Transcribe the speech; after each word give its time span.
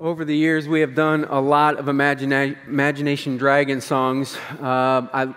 Over 0.00 0.24
the 0.24 0.36
years, 0.36 0.66
we 0.66 0.80
have 0.80 0.96
done 0.96 1.24
a 1.30 1.40
lot 1.40 1.78
of 1.78 1.86
Imagina- 1.86 2.56
Imagination 2.66 3.36
Dragon 3.36 3.80
songs. 3.80 4.36
Uh, 4.60 5.06
I, 5.12 5.34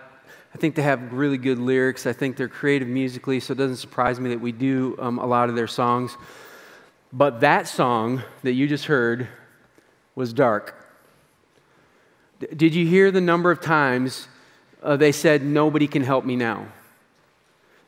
I 0.54 0.58
think 0.58 0.74
they 0.74 0.82
have 0.82 1.14
really 1.14 1.38
good 1.38 1.60
lyrics. 1.60 2.08
I 2.08 2.14
think 2.14 2.36
they're 2.36 2.48
creative 2.48 2.88
musically, 2.88 3.40
so 3.40 3.54
it 3.54 3.58
doesn't 3.58 3.78
surprise 3.78 4.20
me 4.20 4.32
that 4.32 4.42
we 4.42 4.52
do 4.52 4.98
um, 5.00 5.20
a 5.20 5.26
lot 5.26 5.50
of 5.50 5.56
their 5.56 5.68
songs. 5.68 6.18
But 7.14 7.42
that 7.42 7.68
song 7.68 8.24
that 8.42 8.54
you 8.54 8.68
just 8.68 8.86
heard 8.86 9.28
was 10.16 10.34
dark. 10.34 10.76
D- 12.40 12.48
did 12.48 12.74
you 12.74 12.88
hear 12.88 13.12
the 13.12 13.22
number 13.22 13.52
of 13.52 13.62
times 13.62 14.28
uh, 14.82 14.98
they 14.98 15.12
said, 15.12 15.44
Nobody 15.44 15.88
can 15.88 16.04
help 16.04 16.26
me 16.26 16.36
now? 16.36 16.66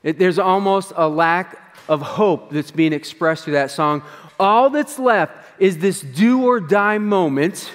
It, 0.04 0.16
there's 0.16 0.38
almost 0.38 0.92
a 0.94 1.08
lack 1.08 1.58
of 1.88 2.00
hope 2.02 2.50
that's 2.50 2.70
being 2.70 2.92
expressed 2.92 3.44
through 3.44 3.54
that 3.54 3.72
song. 3.72 4.02
All 4.38 4.70
that's 4.70 5.00
left 5.00 5.41
is 5.62 5.78
this 5.78 6.00
do 6.00 6.42
or 6.42 6.58
die 6.58 6.98
moment 6.98 7.70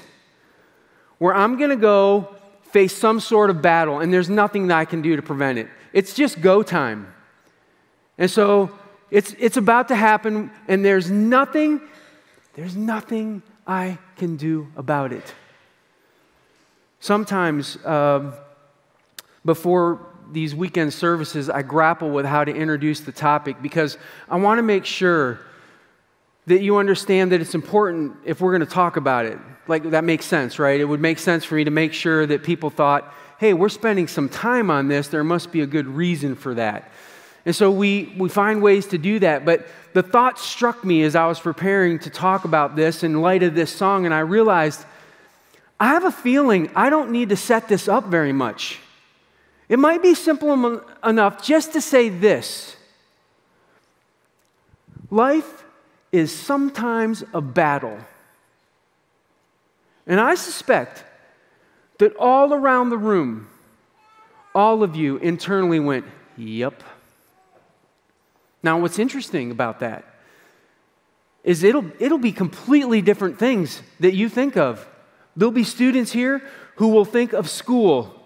where 1.20 1.34
I'm 1.34 1.58
going 1.58 1.70
to 1.70 1.78
go 1.78 2.36
face 2.64 2.94
some 2.94 3.22
sort 3.22 3.50
of 3.50 3.62
battle 3.62 4.02
and 4.02 4.14
there's 4.14 4.30
nothing 4.30 4.68
that 4.68 4.78
I 4.78 4.84
can 4.84 5.02
do 5.02 5.16
to 5.16 5.22
prevent 5.22 5.58
it. 5.58 5.70
It's 5.94 6.14
just 6.14 6.42
go 6.42 6.64
time. 6.64 7.08
And 8.18 8.30
so 8.30 8.78
it's, 9.10 9.34
it's 9.40 9.56
about 9.56 9.88
to 9.88 9.96
happen 9.96 10.52
and 10.68 10.84
there's 10.84 11.10
nothing, 11.10 11.80
there's 12.56 12.76
nothing 12.76 13.42
I 13.66 14.00
can 14.18 14.36
do 14.36 14.68
about 14.76 15.14
it. 15.14 15.34
Sometimes 17.00 17.78
um, 17.86 18.34
before 19.46 20.06
these 20.34 20.54
weekend 20.54 20.92
services, 20.92 21.50
I 21.50 21.62
grapple 21.62 22.10
with 22.10 22.26
how 22.26 22.44
to 22.44 22.54
introduce 22.54 23.00
the 23.00 23.14
topic 23.14 23.62
because 23.62 23.98
I 24.28 24.36
want 24.36 24.58
to 24.58 24.64
make 24.64 24.84
sure 24.84 25.40
that 26.48 26.62
you 26.62 26.78
understand 26.78 27.32
that 27.34 27.42
it's 27.42 27.56
important 27.56 28.16
if 28.26 28.42
we're 28.42 28.52
going 28.52 28.68
to 28.68 28.74
talk 28.74 28.98
about 28.98 29.26
it. 29.26 29.38
Like, 29.68 29.84
that 29.92 30.06
makes 30.06 30.26
sense, 30.26 30.60
right? 30.60 30.80
It 30.80 30.86
would 30.86 31.02
make 31.02 31.20
sense 31.20 31.44
for 31.44 31.56
me 31.56 31.66
to 31.66 31.72
make 31.72 31.94
sure 31.94 32.26
that 32.26 32.42
people 32.42 32.70
thought, 32.70 33.14
hey, 33.38 33.54
we're 33.54 33.70
spending 33.70 34.08
some 34.08 34.30
time 34.30 34.72
on 34.72 34.88
this. 34.88 35.10
There 35.10 35.26
must 35.26 35.52
be 35.52 35.62
a 35.62 35.68
good 35.68 35.88
reason 35.88 36.36
for 36.36 36.56
that. 36.56 36.90
And 37.46 37.56
so 37.56 37.70
we, 37.70 38.14
we 38.18 38.30
find 38.30 38.62
ways 38.62 38.88
to 38.88 38.98
do 38.98 39.20
that. 39.20 39.46
But 39.46 39.68
the 39.94 40.04
thought 40.04 40.40
struck 40.40 40.84
me 40.86 41.04
as 41.04 41.16
I 41.16 41.28
was 41.28 41.40
preparing 41.40 42.00
to 42.00 42.10
talk 42.10 42.46
about 42.46 42.76
this 42.76 43.04
in 43.04 43.22
light 43.22 43.44
of 43.44 43.54
this 43.54 43.72
song, 43.72 44.06
and 44.06 44.14
I 44.14 44.20
realized 44.20 44.86
I 45.80 45.88
have 45.88 46.06
a 46.06 46.12
feeling 46.12 46.72
I 46.76 46.90
don't 46.90 47.12
need 47.12 47.30
to 47.30 47.38
set 47.38 47.68
this 47.68 47.88
up 47.88 48.06
very 48.06 48.34
much. 48.34 48.80
It 49.70 49.80
might 49.80 50.02
be 50.02 50.14
simple 50.14 50.82
enough 51.04 51.44
just 51.44 51.74
to 51.74 51.82
say 51.82 52.08
this 52.08 52.78
Life 55.12 55.64
is 56.12 56.34
sometimes 56.34 57.24
a 57.34 57.42
battle. 57.42 57.98
And 60.06 60.20
I 60.20 60.36
suspect 60.36 61.04
that 62.00 62.16
all 62.16 62.54
around 62.54 62.90
the 62.90 62.98
room, 62.98 63.48
all 64.56 64.84
of 64.84 64.96
you 64.96 65.18
internally 65.18 65.80
went, 65.80 66.06
Yep. 66.38 66.84
Now, 68.64 68.80
what's 68.80 69.00
interesting 69.00 69.52
about 69.52 69.80
that 69.80 70.04
is 71.44 71.64
it'll, 71.64 71.86
it'll 72.00 72.18
be 72.18 72.32
completely 72.32 73.02
different 73.02 73.40
things 73.40 73.82
that 74.00 74.14
you 74.14 74.30
think 74.30 74.58
of. 74.58 74.88
There'll 75.36 75.52
be 75.52 75.64
students 75.64 76.12
here 76.12 76.42
who 76.76 76.90
will 76.90 77.06
think 77.06 77.34
of 77.34 77.50
school 77.50 78.17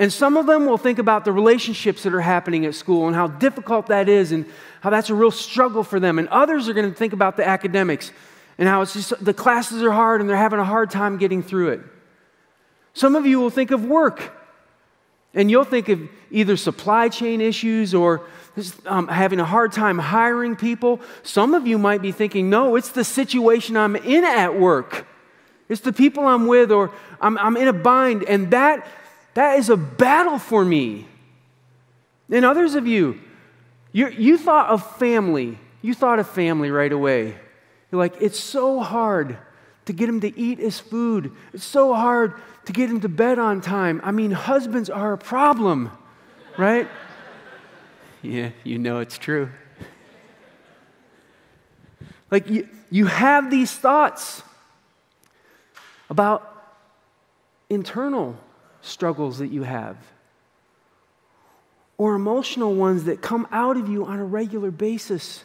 and 0.00 0.10
some 0.10 0.38
of 0.38 0.46
them 0.46 0.64
will 0.64 0.78
think 0.78 0.98
about 0.98 1.26
the 1.26 1.32
relationships 1.32 2.04
that 2.04 2.14
are 2.14 2.22
happening 2.22 2.64
at 2.64 2.74
school 2.74 3.06
and 3.06 3.14
how 3.14 3.26
difficult 3.26 3.88
that 3.88 4.08
is 4.08 4.32
and 4.32 4.46
how 4.80 4.88
that's 4.88 5.10
a 5.10 5.14
real 5.14 5.30
struggle 5.30 5.84
for 5.84 6.00
them. 6.00 6.18
And 6.18 6.26
others 6.28 6.70
are 6.70 6.72
going 6.72 6.88
to 6.90 6.96
think 6.96 7.12
about 7.12 7.36
the 7.36 7.46
academics 7.46 8.10
and 8.56 8.66
how 8.66 8.80
it's 8.80 8.94
just 8.94 9.22
the 9.22 9.34
classes 9.34 9.82
are 9.82 9.90
hard 9.90 10.22
and 10.22 10.30
they're 10.30 10.38
having 10.38 10.58
a 10.58 10.64
hard 10.64 10.90
time 10.90 11.18
getting 11.18 11.42
through 11.42 11.72
it. 11.72 11.80
Some 12.94 13.14
of 13.14 13.26
you 13.26 13.40
will 13.40 13.50
think 13.50 13.72
of 13.72 13.84
work 13.84 14.32
and 15.34 15.50
you'll 15.50 15.64
think 15.64 15.90
of 15.90 16.00
either 16.30 16.56
supply 16.56 17.10
chain 17.10 17.42
issues 17.42 17.92
or 17.92 18.22
um, 18.86 19.06
having 19.06 19.38
a 19.38 19.44
hard 19.44 19.70
time 19.70 19.98
hiring 19.98 20.56
people. 20.56 20.98
Some 21.24 21.52
of 21.52 21.66
you 21.66 21.76
might 21.76 22.00
be 22.00 22.10
thinking, 22.10 22.48
no, 22.48 22.74
it's 22.74 22.88
the 22.88 23.04
situation 23.04 23.76
I'm 23.76 23.96
in 23.96 24.24
at 24.24 24.58
work. 24.58 25.06
It's 25.68 25.82
the 25.82 25.92
people 25.92 26.26
I'm 26.26 26.46
with, 26.46 26.72
or 26.72 26.90
I'm, 27.20 27.36
I'm 27.36 27.58
in 27.58 27.68
a 27.68 27.72
bind. 27.72 28.24
And 28.24 28.50
that 28.50 28.86
that 29.34 29.58
is 29.58 29.68
a 29.68 29.76
battle 29.76 30.38
for 30.38 30.64
me. 30.64 31.06
And 32.30 32.44
others 32.44 32.74
of 32.74 32.86
you, 32.86 33.20
you, 33.92 34.08
you 34.08 34.38
thought 34.38 34.68
of 34.68 34.96
family. 34.96 35.58
You 35.82 35.94
thought 35.94 36.18
of 36.18 36.28
family 36.28 36.70
right 36.70 36.92
away. 36.92 37.36
You're 37.90 37.98
like, 37.98 38.14
it's 38.20 38.38
so 38.38 38.80
hard 38.80 39.38
to 39.86 39.92
get 39.92 40.08
him 40.08 40.20
to 40.20 40.38
eat 40.38 40.58
his 40.58 40.78
food. 40.78 41.32
It's 41.52 41.64
so 41.64 41.94
hard 41.94 42.34
to 42.66 42.72
get 42.72 42.90
him 42.90 43.00
to 43.00 43.08
bed 43.08 43.38
on 43.38 43.60
time. 43.60 44.00
I 44.04 44.12
mean, 44.12 44.30
husbands 44.30 44.90
are 44.90 45.12
a 45.12 45.18
problem, 45.18 45.90
right? 46.56 46.88
yeah, 48.22 48.50
you 48.62 48.78
know 48.78 49.00
it's 49.00 49.18
true. 49.18 49.50
Like, 52.30 52.48
you, 52.48 52.68
you 52.90 53.06
have 53.06 53.50
these 53.50 53.72
thoughts 53.72 54.42
about 56.08 56.46
internal 57.68 58.38
struggles 58.82 59.38
that 59.38 59.48
you 59.48 59.62
have, 59.62 59.96
or 61.98 62.14
emotional 62.14 62.74
ones 62.74 63.04
that 63.04 63.20
come 63.20 63.46
out 63.52 63.76
of 63.76 63.88
you 63.88 64.06
on 64.06 64.18
a 64.18 64.24
regular 64.24 64.70
basis. 64.70 65.44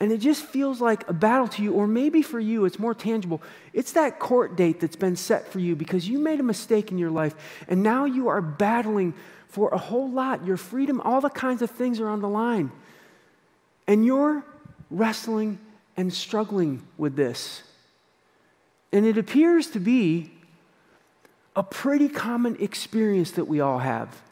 And 0.00 0.12
it 0.12 0.18
just 0.18 0.44
feels 0.44 0.80
like 0.80 1.08
a 1.08 1.12
battle 1.12 1.48
to 1.48 1.62
you, 1.62 1.72
or 1.72 1.86
maybe 1.88 2.22
for 2.22 2.38
you, 2.38 2.64
it's 2.64 2.78
more 2.78 2.94
tangible. 2.94 3.42
It's 3.72 3.92
that 3.92 4.20
court 4.20 4.54
date 4.54 4.78
that's 4.80 4.96
been 4.96 5.16
set 5.16 5.48
for 5.48 5.58
you 5.58 5.74
because 5.74 6.08
you 6.08 6.20
made 6.20 6.38
a 6.38 6.44
mistake 6.44 6.92
in 6.92 6.98
your 6.98 7.10
life, 7.10 7.34
and 7.66 7.82
now 7.82 8.04
you 8.04 8.28
are 8.28 8.40
battling 8.40 9.14
for 9.48 9.70
a 9.70 9.78
whole 9.78 10.08
lot. 10.10 10.46
Your 10.46 10.56
freedom, 10.56 11.00
all 11.00 11.20
the 11.20 11.30
kinds 11.30 11.62
of 11.62 11.70
things 11.70 11.98
are 12.00 12.08
on 12.08 12.20
the 12.20 12.28
line. 12.28 12.70
And 13.88 14.04
you're 14.04 14.44
wrestling 14.90 15.58
and 15.96 16.12
struggling 16.12 16.82
with 16.96 17.16
this. 17.16 17.62
And 18.92 19.04
it 19.04 19.18
appears 19.18 19.68
to 19.70 19.80
be 19.80 20.30
a 21.58 21.62
pretty 21.64 22.08
common 22.08 22.56
experience 22.60 23.32
that 23.32 23.46
we 23.46 23.58
all 23.58 23.80
have. 23.80 24.22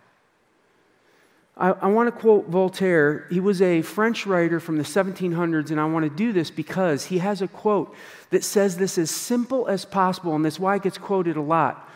I, 1.57 1.71
I 1.71 1.87
want 1.89 2.07
to 2.07 2.13
quote 2.13 2.47
Voltaire. 2.47 3.27
He 3.31 3.41
was 3.41 3.61
a 3.61 3.83
French 3.83 4.27
writer 4.27 4.61
from 4.61 4.79
the 4.79 4.85
1700s, 4.85 5.73
and 5.73 5.81
I 5.81 5.87
want 5.87 6.05
to 6.05 6.17
do 6.17 6.33
this 6.33 6.53
because 6.53 7.07
he 7.07 7.19
has 7.19 7.43
a 7.43 7.49
quote 7.49 7.93
that 8.31 8.45
says 8.45 8.77
this 8.77 8.97
as 8.97 9.11
simple 9.11 9.67
as 9.67 9.85
possible, 9.85 10.37
and 10.37 10.45
that's 10.45 10.61
why 10.61 10.77
it 10.77 10.85
gets 10.85 10.99
quoted 10.99 11.37
a 11.37 11.41
lot. 11.41 11.91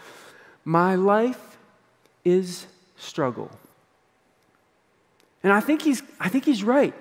My 0.65 0.97
life 0.97 1.59
is 2.25 2.67
struggle. 2.97 3.53
And 5.45 5.53
I 5.53 5.61
think 5.61 5.83
he's, 5.83 6.03
I 6.19 6.29
think 6.29 6.45
he's 6.45 6.65
right. 6.65 6.95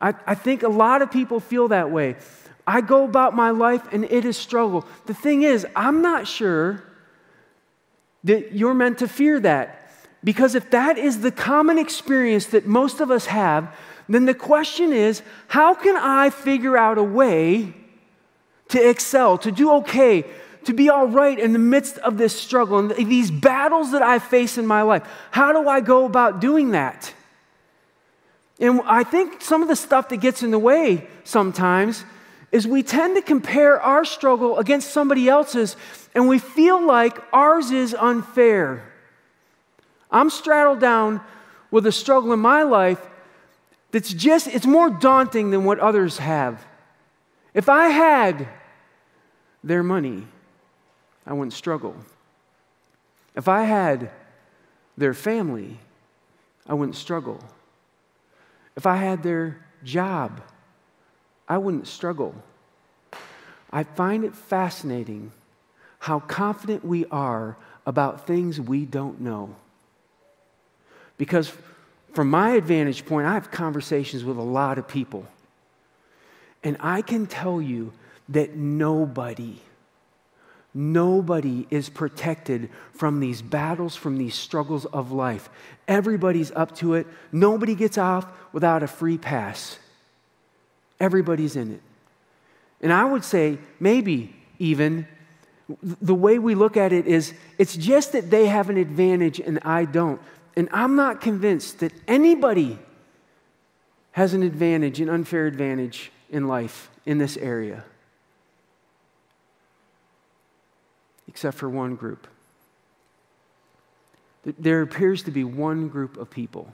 I, 0.00 0.14
I 0.26 0.34
think 0.34 0.62
a 0.62 0.68
lot 0.68 1.02
of 1.02 1.10
people 1.10 1.40
feel 1.40 1.68
that 1.68 1.90
way. 1.90 2.16
I 2.66 2.80
go 2.80 3.04
about 3.04 3.34
my 3.34 3.50
life 3.50 3.82
and 3.92 4.04
it 4.04 4.24
is 4.24 4.36
struggle. 4.36 4.84
The 5.06 5.14
thing 5.14 5.42
is, 5.42 5.66
I'm 5.76 6.02
not 6.02 6.26
sure 6.26 6.82
that 8.24 8.52
you're 8.52 8.74
meant 8.74 8.98
to 8.98 9.08
fear 9.08 9.38
that. 9.40 9.90
Because 10.24 10.56
if 10.56 10.70
that 10.70 10.98
is 10.98 11.20
the 11.20 11.30
common 11.30 11.78
experience 11.78 12.46
that 12.46 12.66
most 12.66 13.00
of 13.00 13.10
us 13.10 13.26
have, 13.26 13.72
then 14.08 14.24
the 14.24 14.34
question 14.34 14.92
is 14.92 15.22
how 15.48 15.74
can 15.74 15.96
I 15.96 16.30
figure 16.30 16.76
out 16.76 16.98
a 16.98 17.02
way 17.02 17.72
to 18.68 18.88
excel, 18.88 19.38
to 19.38 19.52
do 19.52 19.70
okay, 19.74 20.24
to 20.64 20.72
be 20.72 20.90
all 20.90 21.06
right 21.06 21.38
in 21.38 21.52
the 21.52 21.60
midst 21.60 21.98
of 21.98 22.18
this 22.18 22.38
struggle 22.38 22.78
and 22.78 22.90
these 23.08 23.30
battles 23.30 23.92
that 23.92 24.02
I 24.02 24.18
face 24.18 24.58
in 24.58 24.66
my 24.66 24.82
life? 24.82 25.08
How 25.30 25.52
do 25.52 25.68
I 25.68 25.80
go 25.80 26.04
about 26.04 26.40
doing 26.40 26.72
that? 26.72 27.14
And 28.58 28.80
I 28.84 29.04
think 29.04 29.42
some 29.42 29.62
of 29.62 29.68
the 29.68 29.76
stuff 29.76 30.08
that 30.08 30.16
gets 30.16 30.42
in 30.42 30.50
the 30.50 30.58
way 30.58 31.06
sometimes 31.22 32.04
is 32.52 32.66
we 32.66 32.82
tend 32.82 33.16
to 33.16 33.22
compare 33.22 33.80
our 33.80 34.04
struggle 34.04 34.58
against 34.58 34.90
somebody 34.90 35.28
else's 35.28 35.76
and 36.14 36.28
we 36.28 36.38
feel 36.38 36.84
like 36.84 37.18
ours 37.32 37.70
is 37.70 37.94
unfair. 37.94 38.92
I'm 40.10 40.30
straddled 40.30 40.80
down 40.80 41.20
with 41.70 41.86
a 41.86 41.92
struggle 41.92 42.32
in 42.32 42.40
my 42.40 42.62
life 42.62 43.04
that's 43.90 44.12
just, 44.12 44.46
it's 44.46 44.66
more 44.66 44.90
daunting 44.90 45.50
than 45.50 45.64
what 45.64 45.78
others 45.80 46.18
have. 46.18 46.64
If 47.52 47.68
I 47.68 47.88
had 47.88 48.48
their 49.64 49.82
money, 49.82 50.26
I 51.26 51.32
wouldn't 51.32 51.52
struggle. 51.52 51.96
If 53.34 53.48
I 53.48 53.64
had 53.64 54.10
their 54.96 55.12
family, 55.12 55.78
I 56.66 56.74
wouldn't 56.74 56.96
struggle. 56.96 57.40
If 58.76 58.86
I 58.86 58.96
had 58.96 59.22
their 59.22 59.64
job, 59.82 60.40
I 61.48 61.58
wouldn't 61.58 61.86
struggle. 61.86 62.34
I 63.70 63.84
find 63.84 64.24
it 64.24 64.34
fascinating 64.34 65.32
how 65.98 66.20
confident 66.20 66.84
we 66.84 67.04
are 67.06 67.56
about 67.84 68.26
things 68.26 68.60
we 68.60 68.84
don't 68.84 69.20
know. 69.20 69.54
Because 71.18 71.52
from 72.14 72.30
my 72.30 72.50
advantage 72.50 73.06
point, 73.06 73.26
I 73.26 73.34
have 73.34 73.50
conversations 73.50 74.24
with 74.24 74.36
a 74.36 74.42
lot 74.42 74.78
of 74.78 74.88
people. 74.88 75.26
And 76.64 76.76
I 76.80 77.02
can 77.02 77.26
tell 77.26 77.60
you 77.60 77.92
that 78.28 78.56
nobody, 78.56 79.60
nobody 80.74 81.66
is 81.70 81.88
protected 81.88 82.70
from 82.92 83.20
these 83.20 83.40
battles, 83.40 83.94
from 83.94 84.18
these 84.18 84.34
struggles 84.34 84.84
of 84.86 85.12
life. 85.12 85.48
Everybody's 85.86 86.50
up 86.52 86.74
to 86.76 86.94
it. 86.94 87.06
Nobody 87.30 87.74
gets 87.74 87.98
off 87.98 88.26
without 88.52 88.82
a 88.82 88.88
free 88.88 89.18
pass. 89.18 89.78
Everybody's 90.98 91.56
in 91.56 91.72
it. 91.72 91.82
And 92.80 92.92
I 92.92 93.04
would 93.04 93.24
say, 93.24 93.58
maybe 93.80 94.34
even, 94.58 95.06
the 95.82 96.14
way 96.14 96.38
we 96.38 96.54
look 96.54 96.76
at 96.76 96.92
it 96.92 97.06
is 97.06 97.34
it's 97.58 97.76
just 97.76 98.12
that 98.12 98.30
they 98.30 98.46
have 98.46 98.70
an 98.70 98.76
advantage 98.76 99.40
and 99.40 99.58
I 99.64 99.84
don't. 99.84 100.20
And 100.56 100.68
I'm 100.72 100.96
not 100.96 101.20
convinced 101.20 101.80
that 101.80 101.92
anybody 102.06 102.78
has 104.12 104.32
an 104.32 104.42
advantage, 104.42 105.00
an 105.00 105.08
unfair 105.08 105.46
advantage 105.46 106.10
in 106.30 106.48
life 106.48 106.90
in 107.04 107.18
this 107.18 107.36
area, 107.36 107.84
except 111.28 111.56
for 111.58 111.68
one 111.68 111.96
group. 111.96 112.26
There 114.44 114.80
appears 114.80 115.22
to 115.24 115.30
be 115.30 115.44
one 115.44 115.88
group 115.88 116.16
of 116.16 116.30
people 116.30 116.72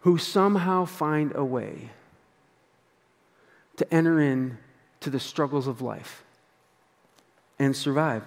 who 0.00 0.18
somehow 0.18 0.84
find 0.84 1.32
a 1.34 1.44
way 1.44 1.90
to 3.82 3.92
enter 3.92 4.20
in 4.20 4.56
to 5.00 5.10
the 5.10 5.18
struggles 5.18 5.66
of 5.66 5.82
life 5.82 6.22
and 7.58 7.74
survive. 7.74 8.22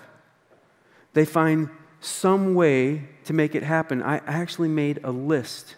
They 1.14 1.24
find 1.24 1.70
some 2.02 2.56
way 2.56 3.08
to 3.24 3.32
make 3.32 3.56
it 3.56 3.64
happen. 3.64 4.04
I 4.04 4.18
actually 4.28 4.68
made 4.68 5.00
a 5.02 5.12
list 5.12 5.76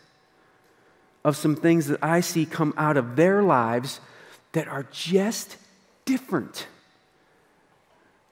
of 1.24 1.38
some 1.38 1.56
things 1.56 1.86
that 1.88 2.04
I 2.04 2.22
see 2.22 2.44
come 2.44 2.74
out 2.76 2.98
of 2.98 3.16
their 3.16 3.44
lives 3.44 4.02
that 4.54 4.68
are 4.68 4.88
just 4.92 5.58
different 6.06 6.66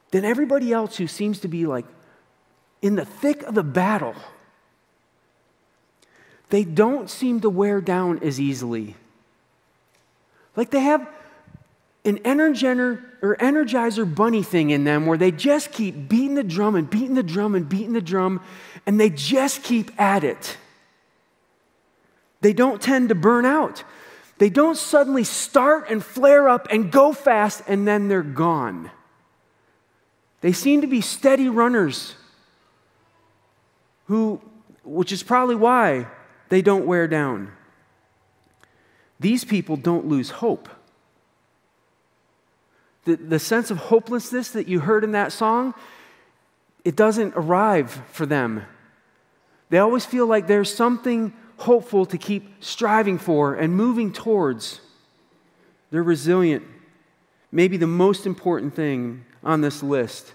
than 0.10 0.26
everybody 0.26 0.74
else 0.74 0.98
who 0.98 1.06
seems 1.06 1.40
to 1.42 1.48
be 1.48 1.68
like 1.68 1.86
in 2.82 2.96
the 2.96 3.06
thick 3.06 3.44
of 3.44 3.54
the 3.54 3.64
battle. 3.64 4.16
They 6.50 6.64
don't 6.64 7.08
seem 7.08 7.42
to 7.42 7.52
wear 7.52 7.82
down 7.82 8.24
as 8.24 8.40
easily. 8.42 8.96
Like 10.56 10.72
they 10.72 10.80
have 10.80 11.08
an 12.06 12.20
energizer 12.20 13.04
or 13.22 13.36
energizer 13.38 14.14
bunny 14.14 14.44
thing 14.44 14.70
in 14.70 14.84
them 14.84 15.06
where 15.08 15.18
they 15.18 15.32
just 15.32 15.72
keep 15.72 16.08
beating 16.08 16.36
the 16.36 16.44
drum 16.44 16.76
and 16.76 16.90
beating 16.90 17.16
the 17.16 17.24
drum 17.24 17.56
and 17.56 17.68
beating 17.68 17.94
the 17.94 18.02
drum 18.02 18.42
and 18.86 19.00
they 19.00 19.10
just 19.10 19.64
keep 19.64 20.00
at 20.00 20.24
it. 20.24 20.58
They 22.42 22.54
don't 22.54 22.82
tend 22.82 23.10
to 23.10 23.16
burn 23.16 23.46
out. 23.46 23.84
They 24.38 24.50
don't 24.50 24.78
suddenly 24.78 25.24
start 25.24 25.90
and 25.90 26.04
flare 26.04 26.48
up 26.48 26.68
and 26.70 26.92
go 26.92 27.14
fast 27.14 27.64
and 27.68 27.88
then 27.88 28.08
they're 28.08 28.22
gone. 28.22 28.92
They 30.42 30.52
seem 30.52 30.82
to 30.82 30.88
be 30.88 31.02
steady 31.02 31.50
runners 31.50 32.16
who 34.06 34.40
which 34.84 35.12
is 35.12 35.24
probably 35.24 35.56
why 35.56 36.06
they 36.50 36.62
don't 36.62 36.86
wear 36.86 37.08
down. 37.08 37.52
These 39.20 39.44
people 39.44 39.78
don't 39.78 40.06
lose 40.06 40.30
hope 40.30 40.70
the, 43.06 43.16
the 43.16 43.40
sense 43.40 43.72
of 43.72 43.78
hopelessness 43.78 44.50
that 44.50 44.68
you 44.68 44.82
heard 44.82 45.04
in 45.04 45.14
that 45.14 45.32
song, 45.32 45.74
it 46.84 46.96
doesn't 46.96 47.34
arrive 47.36 47.92
for 48.12 48.26
them. 48.26 48.64
They 49.70 49.80
always 49.80 50.06
feel 50.06 50.28
like 50.28 50.48
there's 50.48 50.74
something 50.74 51.34
hopeful 51.58 52.06
to 52.08 52.18
keep 52.18 52.64
striving 52.64 53.18
for 53.18 53.56
and 53.56 53.76
moving 53.76 54.12
towards. 54.12 54.82
They're 55.90 56.04
resilient. 56.04 56.64
Maybe 57.52 57.78
the 57.78 57.88
most 57.88 58.26
important 58.26 58.76
thing 58.76 59.26
on 59.44 59.62
this 59.62 59.82
list 59.82 60.34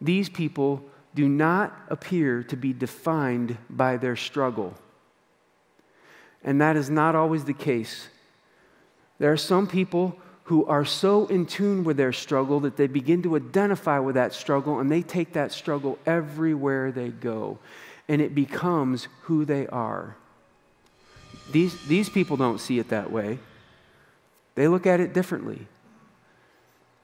these 0.00 0.28
people 0.28 0.82
do 1.14 1.28
not 1.28 1.76
appear 1.88 2.42
to 2.42 2.56
be 2.56 2.72
defined 2.72 3.56
by 3.70 3.96
their 3.96 4.16
struggle. 4.16 4.74
And 6.42 6.60
that 6.60 6.76
is 6.76 6.90
not 6.90 7.14
always 7.14 7.44
the 7.44 7.52
case. 7.52 8.08
There 9.20 9.30
are 9.30 9.36
some 9.36 9.68
people 9.68 10.18
who 10.44 10.64
are 10.66 10.84
so 10.84 11.26
in 11.26 11.46
tune 11.46 11.84
with 11.84 11.96
their 11.96 12.12
struggle 12.12 12.60
that 12.60 12.76
they 12.76 12.86
begin 12.86 13.22
to 13.22 13.36
identify 13.36 13.98
with 13.98 14.16
that 14.16 14.32
struggle 14.32 14.80
and 14.80 14.90
they 14.90 15.02
take 15.02 15.34
that 15.34 15.52
struggle 15.52 15.98
everywhere 16.04 16.90
they 16.90 17.08
go. 17.08 17.58
And 18.08 18.20
it 18.20 18.34
becomes 18.34 19.06
who 19.22 19.44
they 19.44 19.66
are. 19.68 20.16
These, 21.52 21.86
these 21.86 22.08
people 22.08 22.36
don't 22.36 22.58
see 22.58 22.78
it 22.78 22.88
that 22.88 23.10
way, 23.10 23.38
they 24.54 24.68
look 24.68 24.86
at 24.86 25.00
it 25.00 25.14
differently. 25.14 25.66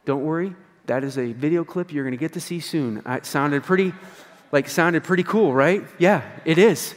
Don't 0.04 0.24
worry, 0.24 0.54
that 0.86 1.04
is 1.04 1.18
a 1.18 1.32
video 1.32 1.64
clip 1.64 1.92
you're 1.92 2.04
going 2.04 2.12
to 2.12 2.18
get 2.18 2.32
to 2.32 2.40
see 2.40 2.60
soon. 2.60 3.02
It 3.06 3.26
sounded 3.26 3.62
pretty, 3.62 3.92
like, 4.52 4.68
sounded 4.68 5.04
pretty 5.04 5.22
cool, 5.22 5.52
right? 5.52 5.84
Yeah, 5.98 6.22
it 6.44 6.58
is. 6.58 6.94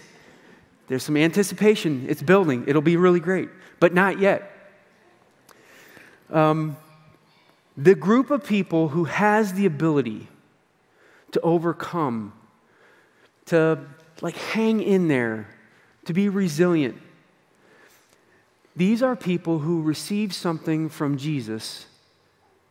There's 0.87 1.03
some 1.03 1.17
anticipation. 1.17 2.05
It's 2.09 2.21
building. 2.21 2.65
It'll 2.67 2.81
be 2.81 2.97
really 2.97 3.19
great, 3.19 3.49
but 3.79 3.93
not 3.93 4.19
yet 4.19 4.51
um, 6.31 6.77
the 7.77 7.95
group 7.95 8.31
of 8.31 8.45
people 8.45 8.89
who 8.89 9.05
has 9.05 9.53
the 9.53 9.65
ability 9.65 10.27
to 11.31 11.41
overcome, 11.41 12.33
to 13.45 13.79
like 14.21 14.35
hang 14.35 14.81
in 14.81 15.07
there, 15.07 15.47
to 16.05 16.13
be 16.13 16.29
resilient. 16.29 16.97
These 18.75 19.03
are 19.03 19.15
people 19.15 19.59
who 19.59 19.81
receive 19.81 20.33
something 20.33 20.89
from 20.89 21.17
Jesus 21.17 21.87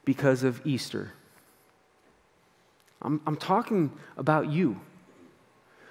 because 0.04 0.42
of 0.42 0.64
Easter. 0.66 1.12
I'm, 3.02 3.20
I'm 3.26 3.36
talking 3.36 3.92
about 4.16 4.50
you. 4.50 4.80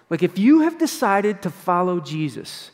Like, 0.09 0.23
if 0.23 0.39
you 0.39 0.61
have 0.61 0.79
decided 0.79 1.41
to 1.43 1.49
follow 1.49 1.99
Jesus, 1.99 2.71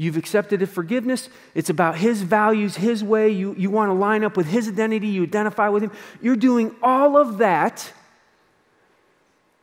You've 0.00 0.16
accepted 0.16 0.60
His 0.60 0.70
forgiveness. 0.70 1.28
It's 1.56 1.70
about 1.70 1.96
His 1.96 2.22
values, 2.22 2.76
His 2.76 3.02
way. 3.02 3.30
You, 3.30 3.54
you 3.58 3.68
want 3.68 3.90
to 3.90 3.94
line 3.94 4.22
up 4.22 4.36
with 4.36 4.46
His 4.46 4.68
identity. 4.68 5.08
You 5.08 5.24
identify 5.24 5.68
with 5.68 5.82
Him. 5.82 5.90
You're 6.22 6.36
doing 6.36 6.74
all 6.82 7.16
of 7.16 7.38
that. 7.38 7.92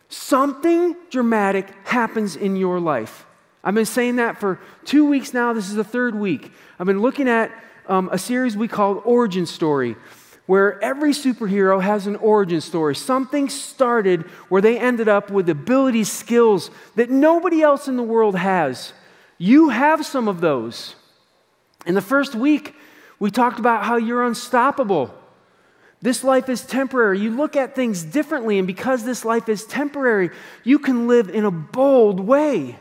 Something 0.09 0.97
dramatic 1.09 1.69
happens 1.85 2.35
in 2.35 2.57
your 2.57 2.81
life. 2.81 3.25
I've 3.63 3.73
been 3.73 3.85
saying 3.85 4.17
that 4.17 4.37
for 4.37 4.59
two 4.83 5.05
weeks 5.05 5.33
now. 5.33 5.53
This 5.53 5.69
is 5.69 5.75
the 5.75 5.85
third 5.85 6.13
week. 6.13 6.51
I've 6.77 6.85
been 6.85 7.01
looking 7.01 7.29
at 7.29 7.51
um, 7.87 8.09
a 8.11 8.17
series 8.17 8.57
we 8.57 8.67
call 8.67 9.01
Origin 9.05 9.45
Story, 9.45 9.95
where 10.47 10.83
every 10.83 11.11
superhero 11.11 11.81
has 11.81 12.07
an 12.07 12.17
origin 12.17 12.59
story. 12.59 12.93
Something 12.93 13.47
started 13.47 14.23
where 14.49 14.61
they 14.61 14.77
ended 14.77 15.07
up 15.07 15.31
with 15.31 15.49
abilities, 15.49 16.11
skills 16.11 16.71
that 16.95 17.09
nobody 17.09 17.61
else 17.61 17.87
in 17.87 17.95
the 17.95 18.03
world 18.03 18.35
has. 18.35 18.91
You 19.37 19.69
have 19.69 20.05
some 20.05 20.27
of 20.27 20.41
those. 20.41 20.95
In 21.85 21.95
the 21.95 22.01
first 22.01 22.35
week, 22.35 22.73
we 23.19 23.31
talked 23.31 23.59
about 23.59 23.85
how 23.85 23.97
you're 23.97 24.25
unstoppable. 24.25 25.13
This 26.01 26.23
life 26.23 26.49
is 26.49 26.61
temporary. 26.61 27.19
You 27.19 27.31
look 27.31 27.55
at 27.55 27.75
things 27.75 28.03
differently, 28.03 28.57
and 28.57 28.67
because 28.67 29.03
this 29.03 29.25
life 29.25 29.49
is 29.49 29.65
temporary, 29.65 30.29
you 30.63 30.79
can 30.79 31.07
live 31.07 31.29
in 31.29 31.45
a 31.45 31.51
bold 31.51 32.19
way. 32.19 32.77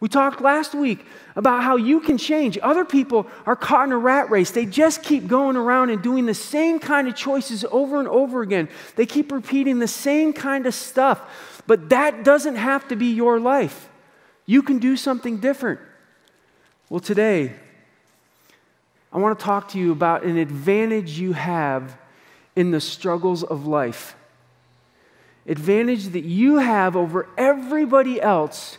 We 0.00 0.08
talked 0.08 0.40
last 0.40 0.74
week 0.74 1.04
about 1.34 1.64
how 1.64 1.76
you 1.76 1.98
can 1.98 2.18
change. 2.18 2.56
Other 2.62 2.84
people 2.84 3.26
are 3.46 3.56
caught 3.56 3.88
in 3.88 3.92
a 3.92 3.98
rat 3.98 4.30
race. 4.30 4.52
They 4.52 4.64
just 4.64 5.02
keep 5.02 5.26
going 5.26 5.56
around 5.56 5.90
and 5.90 6.00
doing 6.00 6.26
the 6.26 6.34
same 6.34 6.78
kind 6.78 7.08
of 7.08 7.16
choices 7.16 7.64
over 7.70 7.98
and 7.98 8.08
over 8.08 8.42
again. 8.42 8.68
They 8.94 9.06
keep 9.06 9.32
repeating 9.32 9.80
the 9.80 9.88
same 9.88 10.32
kind 10.32 10.66
of 10.66 10.74
stuff. 10.74 11.62
But 11.66 11.88
that 11.90 12.22
doesn't 12.22 12.56
have 12.56 12.86
to 12.88 12.96
be 12.96 13.06
your 13.06 13.40
life. 13.40 13.87
You 14.48 14.62
can 14.62 14.78
do 14.78 14.96
something 14.96 15.36
different. 15.36 15.78
Well, 16.88 17.00
today, 17.00 17.52
I 19.12 19.18
want 19.18 19.38
to 19.38 19.44
talk 19.44 19.68
to 19.72 19.78
you 19.78 19.92
about 19.92 20.22
an 20.22 20.38
advantage 20.38 21.18
you 21.18 21.34
have 21.34 21.98
in 22.56 22.70
the 22.70 22.80
struggles 22.80 23.44
of 23.44 23.66
life. 23.66 24.16
Advantage 25.46 26.06
that 26.08 26.24
you 26.24 26.56
have 26.56 26.96
over 26.96 27.28
everybody 27.36 28.22
else 28.22 28.78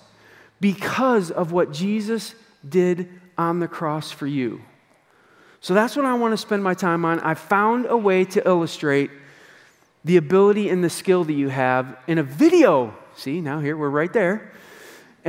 because 0.59 1.29
of 1.29 1.51
what 1.51 1.71
Jesus 1.71 2.33
did 2.67 3.07
on 3.37 3.59
the 3.59 3.67
cross 3.67 4.09
for 4.11 4.25
you. 4.25 4.63
So 5.61 5.75
that's 5.75 5.95
what 5.95 6.05
I 6.05 6.15
want 6.15 6.33
to 6.33 6.37
spend 6.37 6.63
my 6.63 6.73
time 6.73 7.05
on. 7.05 7.19
I 7.19 7.35
found 7.35 7.85
a 7.85 7.95
way 7.95 8.25
to 8.25 8.43
illustrate 8.43 9.11
the 10.03 10.17
ability 10.17 10.67
and 10.67 10.83
the 10.83 10.89
skill 10.89 11.23
that 11.25 11.33
you 11.33 11.49
have 11.49 11.95
in 12.07 12.17
a 12.17 12.23
video. 12.23 12.97
See, 13.15 13.39
now 13.39 13.59
here, 13.59 13.77
we're 13.77 13.89
right 13.89 14.11
there 14.11 14.51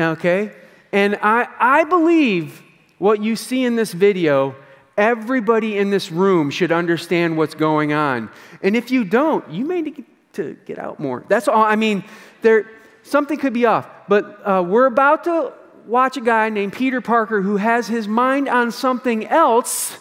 okay? 0.01 0.53
And 0.93 1.19
I, 1.23 1.49
I 1.59 1.85
believe 1.85 2.63
what 2.99 3.23
you 3.23 3.37
see 3.37 3.65
in 3.65 3.77
this 3.77 3.93
video, 3.93 4.55
everybody 4.97 5.79
in 5.79 5.91
this 5.91 6.11
room 6.11 6.51
should 6.51 6.73
understand 6.73 7.37
what's 7.37 7.55
going 7.55 7.93
on. 7.93 8.31
And 8.63 8.77
if 8.77 8.91
you 8.91 9.05
don't, 9.05 9.49
you 9.51 9.65
may 9.65 9.83
need 9.83 10.05
to 10.35 10.57
get 10.67 10.79
out 10.79 11.01
more. 11.01 11.25
That's 11.29 11.49
all. 11.49 11.63
I 11.63 11.77
mean, 11.77 12.05
there, 12.43 12.67
something 13.03 13.39
could 13.39 13.53
be 13.53 13.67
off. 13.67 13.89
But 14.09 14.47
uh, 14.47 14.63
we're 14.67 14.87
about 14.87 15.25
to 15.25 15.53
watch 15.87 16.17
a 16.17 16.21
guy 16.21 16.49
named 16.51 16.73
Peter 16.73 17.01
Parker 17.01 17.41
who 17.43 17.57
has 17.57 17.89
his 17.89 18.07
mind 18.07 18.49
on 18.49 18.71
something 18.71 19.27
else 19.27 19.99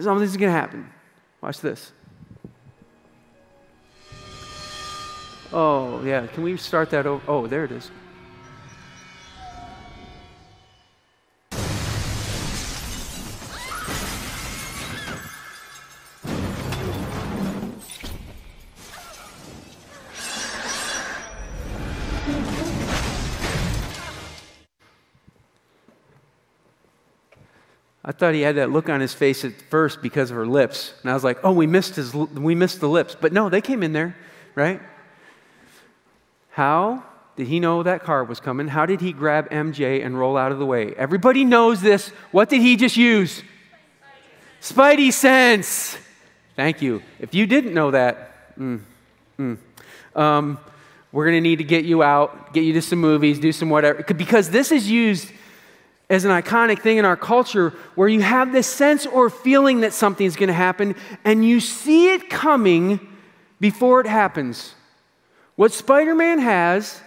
Something's 0.00 0.36
going 0.36 0.52
to 0.52 0.58
happen. 0.58 0.90
Watch 1.40 1.60
this. 1.60 1.92
Oh, 5.58 6.02
yeah. 6.04 6.26
Can 6.26 6.42
we 6.42 6.58
start 6.58 6.90
that 6.90 7.06
over? 7.06 7.24
Oh, 7.26 7.46
there 7.46 7.64
it 7.64 7.72
is. 7.72 7.90
I 28.04 28.12
thought 28.12 28.34
he 28.34 28.42
had 28.42 28.56
that 28.56 28.70
look 28.70 28.90
on 28.90 29.00
his 29.00 29.14
face 29.14 29.42
at 29.42 29.52
first 29.70 30.02
because 30.02 30.30
of 30.30 30.36
her 30.36 30.46
lips. 30.46 30.92
And 31.00 31.10
I 31.10 31.14
was 31.14 31.24
like, 31.24 31.38
oh, 31.42 31.52
we 31.52 31.66
missed, 31.66 31.96
his, 31.96 32.12
we 32.14 32.54
missed 32.54 32.80
the 32.80 32.90
lips. 32.90 33.16
But 33.18 33.32
no, 33.32 33.48
they 33.48 33.62
came 33.62 33.82
in 33.82 33.94
there, 33.94 34.14
right? 34.54 34.82
How 36.56 37.02
did 37.36 37.48
he 37.48 37.60
know 37.60 37.82
that 37.82 38.02
car 38.02 38.24
was 38.24 38.40
coming? 38.40 38.68
How 38.68 38.86
did 38.86 39.02
he 39.02 39.12
grab 39.12 39.50
MJ 39.50 40.02
and 40.02 40.18
roll 40.18 40.38
out 40.38 40.52
of 40.52 40.58
the 40.58 40.64
way? 40.64 40.94
Everybody 40.94 41.44
knows 41.44 41.82
this. 41.82 42.08
What 42.32 42.48
did 42.48 42.62
he 42.62 42.76
just 42.76 42.96
use? 42.96 43.42
Spidey 44.62 45.12
sense. 45.12 45.98
Thank 46.54 46.80
you. 46.80 47.02
If 47.18 47.34
you 47.34 47.46
didn't 47.46 47.74
know 47.74 47.90
that, 47.90 48.56
mm, 48.58 48.80
mm, 49.38 49.58
um, 50.14 50.58
we're 51.12 51.26
going 51.26 51.36
to 51.36 51.42
need 51.42 51.56
to 51.56 51.64
get 51.64 51.84
you 51.84 52.02
out, 52.02 52.54
get 52.54 52.64
you 52.64 52.72
to 52.72 52.80
some 52.80 53.00
movies, 53.00 53.38
do 53.38 53.52
some 53.52 53.68
whatever. 53.68 54.02
Because 54.14 54.48
this 54.48 54.72
is 54.72 54.90
used 54.90 55.30
as 56.08 56.24
an 56.24 56.30
iconic 56.30 56.78
thing 56.78 56.96
in 56.96 57.04
our 57.04 57.18
culture 57.18 57.74
where 57.96 58.08
you 58.08 58.22
have 58.22 58.52
this 58.52 58.66
sense 58.66 59.04
or 59.04 59.28
feeling 59.28 59.82
that 59.82 59.92
something's 59.92 60.36
going 60.36 60.48
to 60.48 60.54
happen 60.54 60.94
and 61.22 61.44
you 61.44 61.60
see 61.60 62.14
it 62.14 62.30
coming 62.30 62.98
before 63.60 64.00
it 64.00 64.06
happens. 64.06 64.72
What 65.56 65.72
Spider 65.72 66.14
Man 66.14 66.38
has 66.38 67.00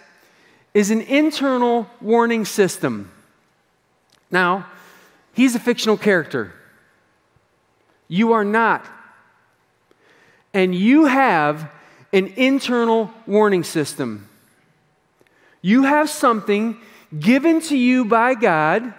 is 0.73 0.91
an 0.91 1.01
internal 1.01 1.87
warning 2.01 2.45
system. 2.45 3.11
Now, 4.31 4.67
he's 5.33 5.55
a 5.55 5.59
fictional 5.59 5.97
character. 5.97 6.53
You 8.07 8.33
are 8.33 8.43
not. 8.43 8.85
And 10.53 10.73
you 10.73 11.05
have 11.05 11.71
an 12.11 12.27
internal 12.35 13.11
warning 13.27 13.63
system. 13.63 14.27
You 15.61 15.83
have 15.83 16.09
something 16.09 16.77
given 17.17 17.61
to 17.61 17.77
you 17.77 18.05
by 18.05 18.33
God 18.33 18.93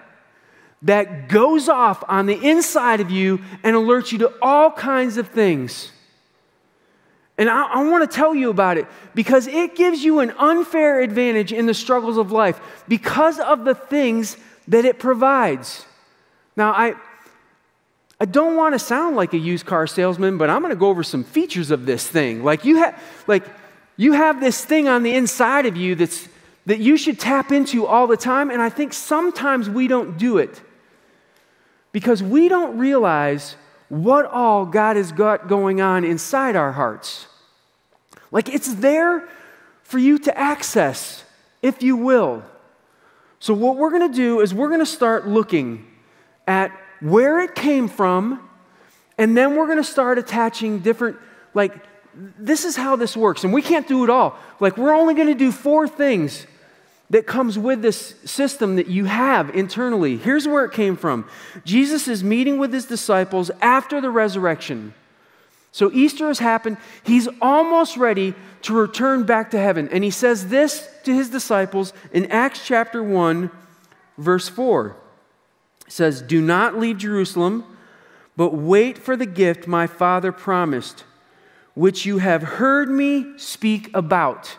that 0.83 1.28
goes 1.28 1.69
off 1.69 2.02
on 2.09 2.26
the 2.26 2.40
inside 2.40 3.00
of 3.00 3.11
you 3.11 3.40
and 3.62 3.76
alerts 3.76 4.12
you 4.12 4.19
to 4.19 4.33
all 4.40 4.71
kinds 4.71 5.16
of 5.16 5.28
things. 5.28 5.92
And 7.40 7.49
I, 7.49 7.64
I 7.64 7.82
want 7.85 8.09
to 8.09 8.14
tell 8.14 8.35
you 8.35 8.50
about 8.50 8.76
it 8.76 8.87
because 9.14 9.47
it 9.47 9.75
gives 9.75 10.04
you 10.04 10.18
an 10.20 10.30
unfair 10.32 11.00
advantage 11.00 11.54
in 11.54 11.64
the 11.64 11.73
struggles 11.73 12.18
of 12.18 12.30
life 12.30 12.61
because 12.87 13.40
of 13.40 13.64
the 13.64 13.75
things 13.75 14.37
that 14.68 14.85
it 14.85 14.99
provides. 14.99 15.87
Now, 16.54 16.73
I, 16.73 16.97
I 18.20 18.26
don't 18.26 18.56
want 18.56 18.75
to 18.75 18.78
sound 18.78 19.16
like 19.16 19.32
a 19.32 19.38
used 19.38 19.64
car 19.64 19.87
salesman, 19.87 20.37
but 20.37 20.50
I'm 20.50 20.61
going 20.61 20.68
to 20.68 20.78
go 20.78 20.90
over 20.90 21.02
some 21.02 21.25
features 21.25 21.70
of 21.70 21.87
this 21.87 22.06
thing. 22.06 22.44
Like 22.44 22.66
you 22.66 22.76
have, 22.76 23.02
like 23.26 23.44
you 23.97 24.12
have 24.12 24.42
this 24.42 24.62
thing 24.62 24.87
on 24.87 25.02
the 25.02 25.14
inside 25.14 25.64
of 25.64 25.78
you 25.78 25.94
that's 25.94 26.28
that 26.66 26.78
you 26.78 26.99
should 26.99 27.18
tap 27.18 27.52
into 27.52 27.87
all 27.87 28.06
the 28.06 28.18
time, 28.18 28.50
and 28.50 28.61
I 28.61 28.68
think 28.68 28.92
sometimes 28.92 29.70
we 29.70 29.88
don't 29.88 30.18
do 30.18 30.37
it 30.37 30.61
because 31.90 32.23
we 32.23 32.49
don't 32.49 32.76
realize 32.76 33.56
what 33.88 34.26
all 34.26 34.66
God 34.66 34.97
has 34.97 35.11
got 35.11 35.49
going 35.49 35.80
on 35.80 36.04
inside 36.04 36.54
our 36.54 36.73
hearts. 36.73 37.26
Like 38.30 38.49
it's 38.49 38.75
there 38.75 39.28
for 39.82 39.99
you 39.99 40.18
to 40.18 40.38
access, 40.38 41.25
if 41.62 41.82
you 41.82 41.96
will. 41.96 42.44
So, 43.40 43.54
what 43.54 43.76
we're 43.76 43.90
going 43.90 44.10
to 44.10 44.16
do 44.16 44.40
is 44.40 44.52
we're 44.52 44.68
going 44.68 44.80
to 44.80 44.87
start 44.87 45.26
looking 45.26 45.87
at 46.46 46.72
where 47.00 47.40
it 47.40 47.54
came 47.54 47.88
from, 47.88 48.46
and 49.16 49.37
then 49.37 49.56
we're 49.56 49.66
going 49.66 49.78
to 49.78 49.84
start 49.84 50.18
attaching 50.18 50.80
different, 50.80 51.16
like, 51.54 51.75
this 52.14 52.64
is 52.64 52.76
how 52.76 52.96
this 52.96 53.16
works. 53.16 53.44
And 53.44 53.52
we 53.52 53.62
can't 53.62 53.88
do 53.88 54.04
it 54.04 54.10
all. 54.10 54.38
Like, 54.60 54.76
we're 54.76 54.92
only 54.92 55.14
going 55.14 55.28
to 55.28 55.34
do 55.34 55.50
four 55.52 55.88
things 55.88 56.46
that 57.08 57.26
comes 57.26 57.58
with 57.58 57.82
this 57.82 58.14
system 58.25 58.76
that 58.76 58.87
you 58.87 59.06
have 59.06 59.50
internally. 59.50 60.16
Here's 60.16 60.46
where 60.46 60.64
it 60.64 60.72
came 60.72 60.96
from 60.96 61.26
Jesus 61.64 62.08
is 62.08 62.22
meeting 62.22 62.58
with 62.58 62.72
his 62.72 62.84
disciples 62.84 63.50
after 63.60 64.00
the 64.00 64.10
resurrection. 64.10 64.94
So 65.73 65.91
Easter 65.93 66.27
has 66.27 66.41
happened. 66.41 66.79
He's 67.03 67.29
almost 67.41 67.97
ready 67.97 68.35
to 68.62 68.75
return 68.75 69.25
back 69.25 69.50
to 69.53 69.59
heaven. 69.59 69.89
And 69.93 70.03
he 70.03 70.11
says 70.11 70.49
this 70.49 70.89
to 71.05 71.15
his 71.15 71.31
disciples 71.31 71.93
in 72.12 72.27
Acts 72.27 72.67
chapter 72.67 73.03
1, 73.03 73.50
verse 74.19 74.49
4. 74.49 74.97
It 75.87 75.93
says, 75.93 76.23
Do 76.23 76.41
not 76.41 76.79
leave 76.79 76.99
Jerusalem, 76.99 77.65
but 78.37 78.55
wait 78.55 78.99
for 78.99 79.17
the 79.17 79.27
gift 79.27 79.67
my 79.67 79.87
Father 79.87 80.33
promised, 80.33 81.05
which 81.75 82.05
you 82.05 82.19
have 82.19 82.43
heard 82.43 82.91
me 82.91 83.39
speak 83.39 83.91
about. 83.95 84.57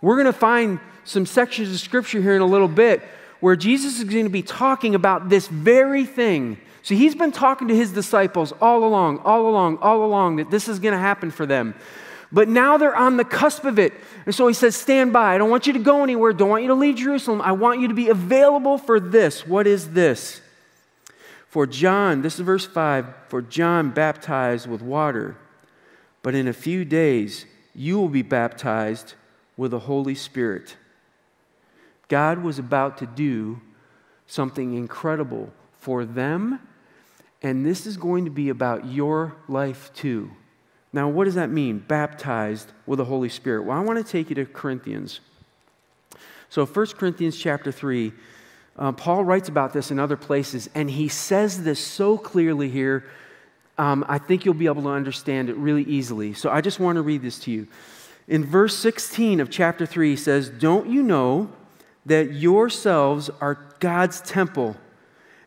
We're 0.00 0.16
going 0.16 0.26
to 0.26 0.32
find 0.32 0.80
some 1.04 1.26
sections 1.26 1.70
of 1.70 1.80
scripture 1.80 2.20
here 2.20 2.34
in 2.34 2.42
a 2.42 2.46
little 2.46 2.68
bit 2.68 3.02
where 3.40 3.56
Jesus 3.56 3.98
is 3.98 4.04
going 4.04 4.24
to 4.24 4.30
be 4.30 4.42
talking 4.42 4.94
about 4.94 5.28
this 5.28 5.48
very 5.48 6.04
thing. 6.04 6.58
So 6.84 6.94
he's 6.94 7.14
been 7.14 7.32
talking 7.32 7.68
to 7.68 7.74
his 7.74 7.92
disciples 7.92 8.52
all 8.60 8.84
along, 8.84 9.20
all 9.20 9.48
along, 9.48 9.78
all 9.78 10.04
along 10.04 10.36
that 10.36 10.50
this 10.50 10.68
is 10.68 10.78
going 10.78 10.92
to 10.92 10.98
happen 10.98 11.30
for 11.30 11.46
them. 11.46 11.74
But 12.30 12.46
now 12.46 12.76
they're 12.76 12.94
on 12.94 13.16
the 13.16 13.24
cusp 13.24 13.64
of 13.64 13.78
it. 13.78 13.94
And 14.26 14.34
so 14.34 14.46
he 14.48 14.52
says, 14.52 14.76
Stand 14.76 15.10
by. 15.10 15.34
I 15.34 15.38
don't 15.38 15.48
want 15.48 15.66
you 15.66 15.72
to 15.72 15.78
go 15.78 16.02
anywhere. 16.02 16.34
Don't 16.34 16.50
want 16.50 16.60
you 16.60 16.68
to 16.68 16.74
leave 16.74 16.96
Jerusalem. 16.96 17.40
I 17.40 17.52
want 17.52 17.80
you 17.80 17.88
to 17.88 17.94
be 17.94 18.10
available 18.10 18.76
for 18.76 19.00
this. 19.00 19.46
What 19.46 19.66
is 19.66 19.92
this? 19.92 20.42
For 21.48 21.66
John, 21.66 22.20
this 22.20 22.34
is 22.34 22.40
verse 22.40 22.66
5 22.66 23.06
For 23.28 23.40
John 23.40 23.90
baptized 23.90 24.66
with 24.66 24.82
water, 24.82 25.38
but 26.22 26.34
in 26.34 26.46
a 26.46 26.52
few 26.52 26.84
days 26.84 27.46
you 27.74 27.98
will 27.98 28.10
be 28.10 28.22
baptized 28.22 29.14
with 29.56 29.70
the 29.70 29.78
Holy 29.78 30.14
Spirit. 30.14 30.76
God 32.08 32.42
was 32.42 32.58
about 32.58 32.98
to 32.98 33.06
do 33.06 33.62
something 34.26 34.74
incredible 34.74 35.50
for 35.78 36.04
them, 36.04 36.60
and 37.44 37.64
this 37.64 37.86
is 37.86 37.98
going 37.98 38.24
to 38.24 38.30
be 38.30 38.48
about 38.48 38.86
your 38.86 39.36
life 39.48 39.92
too. 39.94 40.30
Now, 40.94 41.08
what 41.08 41.24
does 41.24 41.34
that 41.34 41.50
mean? 41.50 41.78
Baptized 41.78 42.72
with 42.86 42.96
the 42.96 43.04
Holy 43.04 43.28
Spirit. 43.28 43.64
Well, 43.64 43.76
I 43.76 43.80
want 43.82 44.04
to 44.04 44.12
take 44.12 44.30
you 44.30 44.34
to 44.36 44.46
Corinthians. 44.46 45.20
So, 46.48 46.64
1 46.64 46.86
Corinthians 46.96 47.36
chapter 47.36 47.70
3, 47.70 48.12
uh, 48.78 48.92
Paul 48.92 49.24
writes 49.24 49.48
about 49.48 49.74
this 49.74 49.90
in 49.90 49.98
other 49.98 50.16
places, 50.16 50.70
and 50.74 50.90
he 50.90 51.06
says 51.08 51.64
this 51.64 51.78
so 51.78 52.16
clearly 52.16 52.70
here. 52.70 53.04
Um, 53.76 54.06
I 54.08 54.18
think 54.18 54.44
you'll 54.44 54.54
be 54.54 54.66
able 54.66 54.82
to 54.84 54.88
understand 54.88 55.50
it 55.50 55.56
really 55.56 55.82
easily. 55.82 56.32
So, 56.32 56.48
I 56.48 56.62
just 56.62 56.80
want 56.80 56.96
to 56.96 57.02
read 57.02 57.20
this 57.20 57.38
to 57.40 57.50
you. 57.50 57.68
In 58.26 58.42
verse 58.42 58.74
16 58.78 59.40
of 59.40 59.50
chapter 59.50 59.84
3, 59.84 60.10
he 60.10 60.16
says, 60.16 60.48
Don't 60.48 60.88
you 60.88 61.02
know 61.02 61.50
that 62.06 62.32
yourselves 62.32 63.28
are 63.42 63.58
God's 63.80 64.22
temple 64.22 64.76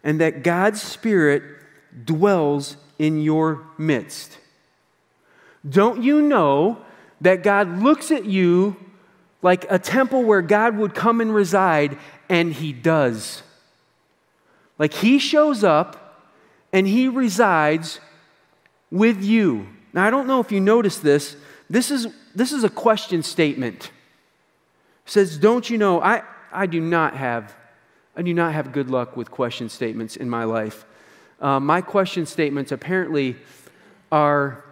and 0.03 0.21
that 0.21 0.43
God's 0.43 0.81
Spirit 0.81 1.56
dwells 2.05 2.77
in 2.99 3.21
your 3.21 3.65
midst. 3.77 4.37
Don't 5.67 6.03
you 6.03 6.21
know 6.21 6.79
that 7.21 7.43
God 7.43 7.81
looks 7.81 8.11
at 8.11 8.25
you 8.25 8.75
like 9.41 9.65
a 9.69 9.79
temple 9.79 10.23
where 10.23 10.41
God 10.41 10.77
would 10.77 10.93
come 10.93 11.21
and 11.21 11.33
reside, 11.33 11.97
and 12.29 12.53
He 12.53 12.73
does? 12.73 13.43
Like 14.77 14.93
He 14.93 15.19
shows 15.19 15.63
up 15.63 16.29
and 16.71 16.87
He 16.87 17.07
resides 17.07 17.99
with 18.91 19.23
you. 19.23 19.67
Now, 19.93 20.05
I 20.05 20.09
don't 20.09 20.27
know 20.27 20.39
if 20.39 20.51
you 20.51 20.59
noticed 20.59 21.03
this. 21.03 21.35
This 21.69 21.91
is, 21.91 22.07
this 22.35 22.51
is 22.51 22.63
a 22.63 22.69
question 22.69 23.23
statement. 23.23 23.91
It 25.05 25.11
says, 25.11 25.37
Don't 25.37 25.69
you 25.69 25.77
know? 25.77 26.01
I, 26.01 26.23
I 26.51 26.65
do 26.65 26.79
not 26.79 27.15
have, 27.15 27.55
I 28.15 28.21
do 28.21 28.33
not 28.33 28.53
have 28.53 28.71
good 28.71 28.89
luck 28.89 29.17
with 29.17 29.31
question 29.31 29.69
statements 29.69 30.15
in 30.15 30.29
my 30.29 30.43
life. 30.43 30.85
Uh, 31.39 31.59
my 31.59 31.81
question 31.81 32.25
statements 32.25 32.71
apparently 32.71 33.35
are 34.11 34.63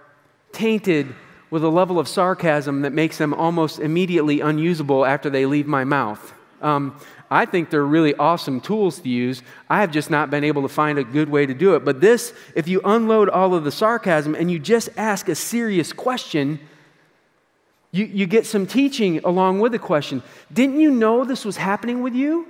tainted 0.52 1.14
with 1.52 1.64
a 1.64 1.70
level 1.70 2.00
of 2.00 2.08
sarcasm 2.08 2.82
that 2.82 2.92
makes 2.92 3.18
them 3.18 3.34
almost 3.34 3.80
immediately 3.80 4.42
unusable 4.42 5.06
after 5.06 5.30
they 5.30 5.46
leave 5.46 5.68
my 5.68 5.84
mouth. 5.84 6.34
Um, 6.62 7.00
I 7.30 7.46
think 7.46 7.70
they're 7.70 7.86
really 7.86 8.16
awesome 8.16 8.62
tools 8.62 9.00
to 9.00 9.10
use. 9.10 9.42
I 9.70 9.82
have 9.82 9.92
just 9.92 10.10
not 10.10 10.30
been 10.30 10.44
able 10.44 10.62
to 10.64 10.68
find 10.68 10.98
a 10.98 11.04
good 11.04 11.30
way 11.30 11.46
to 11.46 11.54
do 11.54 11.76
it. 11.76 11.86
But 11.86 12.02
this, 12.02 12.34
if 12.56 12.68
you 12.68 12.82
unload 12.84 13.30
all 13.30 13.54
of 13.54 13.64
the 13.64 13.72
sarcasm 13.72 14.36
and 14.36 14.52
you 14.52 14.60
just 14.60 14.90
ask 14.98 15.30
a 15.30 15.36
serious 15.36 15.94
question, 15.94 16.60
you, 17.92 18.06
you 18.06 18.26
get 18.26 18.46
some 18.46 18.66
teaching 18.66 19.20
along 19.24 19.60
with 19.60 19.72
the 19.72 19.80
question. 19.80 20.24
Didn't 20.52 20.80
you 20.80 20.92
know 20.92 21.24
this 21.24 21.46
was 21.46 21.58
happening 21.58 22.02
with 22.02 22.14
you? 22.14 22.48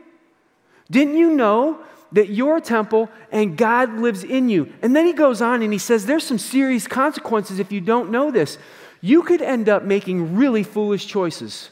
Didn't 0.90 1.18
you 1.18 1.32
know 1.32 1.80
that 2.12 2.30
you're 2.30 2.58
a 2.58 2.62
temple 2.62 3.10
and 3.32 3.58
God 3.58 3.94
lives 4.00 4.24
in 4.24 4.50
you. 4.50 4.72
And 4.82 4.96
then 4.96 5.06
he 5.06 5.14
goes 5.14 5.42
on 5.42 5.62
and 5.62 5.74
he 5.74 5.80
says 5.80 6.06
there's 6.06 6.24
some 6.24 6.38
serious 6.38 6.88
consequences 6.88 7.60
if 7.60 7.72
you 7.72 7.82
don't 7.82 8.12
know 8.12 8.32
this. 8.32 8.58
You 9.02 9.24
could 9.24 9.42
end 9.42 9.70
up 9.70 9.84
making 9.84 10.36
really 10.36 10.64
foolish 10.64 11.06
choices. 11.06 11.70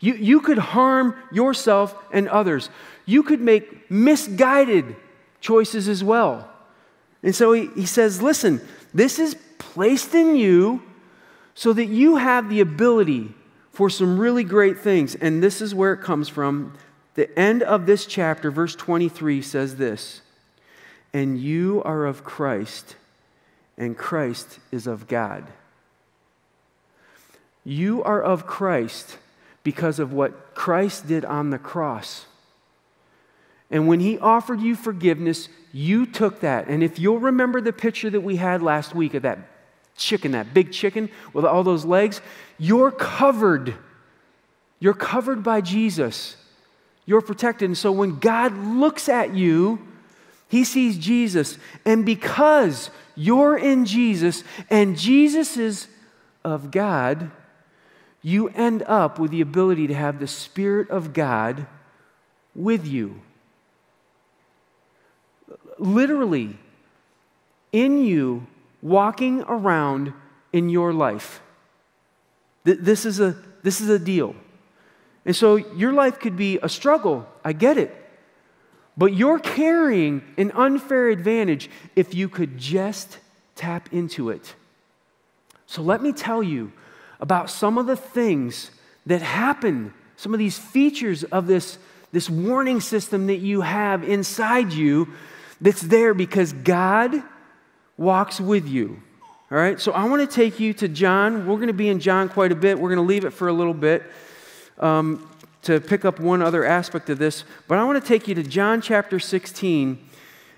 You, 0.00 0.14
you 0.14 0.40
could 0.40 0.58
harm 0.58 1.14
yourself 1.30 1.94
and 2.12 2.28
others. 2.28 2.70
You 3.06 3.22
could 3.22 3.40
make 3.40 3.90
misguided 3.90 4.96
choices 5.40 5.88
as 5.88 6.02
well. 6.02 6.48
And 7.22 7.34
so 7.34 7.52
he, 7.52 7.68
he 7.74 7.86
says, 7.86 8.20
listen, 8.20 8.60
this 8.92 9.18
is 9.18 9.36
placed 9.58 10.14
in 10.14 10.36
you 10.36 10.82
so 11.54 11.72
that 11.72 11.86
you 11.86 12.16
have 12.16 12.48
the 12.48 12.60
ability 12.60 13.34
for 13.70 13.88
some 13.88 14.18
really 14.18 14.44
great 14.44 14.78
things. 14.78 15.14
And 15.14 15.42
this 15.42 15.60
is 15.60 15.74
where 15.74 15.92
it 15.92 16.00
comes 16.00 16.28
from. 16.28 16.74
The 17.14 17.38
end 17.38 17.62
of 17.62 17.86
this 17.86 18.06
chapter, 18.06 18.50
verse 18.50 18.74
23, 18.74 19.42
says 19.42 19.76
this 19.76 20.22
And 21.12 21.38
you 21.38 21.82
are 21.84 22.06
of 22.06 22.24
Christ, 22.24 22.96
and 23.76 23.96
Christ 23.96 24.58
is 24.70 24.86
of 24.86 25.08
God. 25.08 25.46
You 27.64 28.02
are 28.02 28.22
of 28.22 28.46
Christ 28.46 29.18
because 29.62 29.98
of 29.98 30.12
what 30.12 30.54
Christ 30.54 31.06
did 31.06 31.24
on 31.24 31.50
the 31.50 31.58
cross. 31.58 32.26
And 33.70 33.88
when 33.88 34.00
he 34.00 34.18
offered 34.18 34.60
you 34.60 34.74
forgiveness, 34.74 35.48
you 35.72 36.04
took 36.04 36.40
that. 36.40 36.68
And 36.68 36.82
if 36.82 36.98
you'll 36.98 37.18
remember 37.18 37.60
the 37.60 37.72
picture 37.72 38.10
that 38.10 38.20
we 38.20 38.36
had 38.36 38.62
last 38.62 38.94
week 38.94 39.14
of 39.14 39.22
that 39.22 39.38
chicken, 39.96 40.32
that 40.32 40.52
big 40.52 40.72
chicken 40.72 41.08
with 41.32 41.44
all 41.44 41.62
those 41.62 41.84
legs, 41.84 42.20
you're 42.58 42.90
covered. 42.90 43.74
You're 44.78 44.94
covered 44.94 45.42
by 45.42 45.60
Jesus. 45.60 46.36
You're 47.04 47.20
protected. 47.20 47.68
And 47.68 47.78
so 47.78 47.90
when 47.92 48.18
God 48.18 48.56
looks 48.56 49.08
at 49.08 49.34
you, 49.34 49.86
he 50.48 50.64
sees 50.64 50.98
Jesus. 50.98 51.58
And 51.84 52.04
because 52.04 52.90
you're 53.14 53.56
in 53.56 53.84
Jesus 53.86 54.44
and 54.70 54.98
Jesus 54.98 55.56
is 55.56 55.88
of 56.44 56.70
God, 56.70 57.30
you 58.22 58.48
end 58.50 58.82
up 58.84 59.18
with 59.18 59.30
the 59.30 59.40
ability 59.40 59.88
to 59.88 59.94
have 59.94 60.20
the 60.20 60.26
Spirit 60.26 60.90
of 60.90 61.12
God 61.12 61.66
with 62.54 62.86
you. 62.86 63.20
Literally, 65.78 66.56
in 67.72 68.04
you, 68.04 68.46
walking 68.80 69.42
around 69.42 70.12
in 70.52 70.68
your 70.68 70.92
life. 70.92 71.40
This 72.64 73.04
is 73.04 73.18
a, 73.18 73.36
this 73.62 73.80
is 73.80 73.88
a 73.88 73.98
deal. 73.98 74.36
And 75.24 75.36
so 75.36 75.56
your 75.56 75.92
life 75.92 76.18
could 76.18 76.36
be 76.36 76.58
a 76.62 76.68
struggle. 76.68 77.26
I 77.44 77.52
get 77.52 77.78
it. 77.78 77.96
But 78.96 79.14
you're 79.14 79.38
carrying 79.38 80.22
an 80.36 80.50
unfair 80.52 81.08
advantage 81.08 81.70
if 81.96 82.14
you 82.14 82.28
could 82.28 82.58
just 82.58 83.18
tap 83.54 83.92
into 83.92 84.30
it. 84.30 84.54
So 85.66 85.80
let 85.82 86.02
me 86.02 86.12
tell 86.12 86.42
you 86.42 86.72
about 87.20 87.48
some 87.48 87.78
of 87.78 87.86
the 87.86 87.96
things 87.96 88.70
that 89.06 89.22
happen, 89.22 89.94
some 90.16 90.34
of 90.34 90.38
these 90.38 90.58
features 90.58 91.24
of 91.24 91.46
this, 91.46 91.78
this 92.10 92.28
warning 92.28 92.80
system 92.80 93.28
that 93.28 93.38
you 93.38 93.62
have 93.62 94.04
inside 94.04 94.72
you 94.72 95.08
that's 95.60 95.80
there 95.80 96.12
because 96.12 96.52
God 96.52 97.22
walks 97.96 98.40
with 98.40 98.68
you. 98.68 99.00
All 99.50 99.58
right, 99.58 99.80
so 99.80 99.92
I 99.92 100.04
want 100.04 100.28
to 100.28 100.34
take 100.34 100.58
you 100.58 100.72
to 100.74 100.88
John. 100.88 101.46
We're 101.46 101.56
going 101.56 101.68
to 101.68 101.74
be 101.74 101.88
in 101.88 102.00
John 102.00 102.28
quite 102.28 102.52
a 102.52 102.56
bit. 102.56 102.78
We're 102.78 102.88
going 102.94 103.06
to 103.06 103.08
leave 103.08 103.24
it 103.24 103.30
for 103.32 103.48
a 103.48 103.52
little 103.52 103.74
bit 103.74 104.02
um, 104.78 105.28
to 105.62 105.80
pick 105.80 106.04
up 106.04 106.18
one 106.20 106.42
other 106.42 106.64
aspect 106.64 107.08
of 107.10 107.18
this. 107.18 107.44
But 107.68 107.78
I 107.78 107.84
want 107.84 108.02
to 108.02 108.06
take 108.06 108.28
you 108.28 108.34
to 108.34 108.42
John 108.42 108.80
chapter 108.80 109.18
16. 109.18 110.08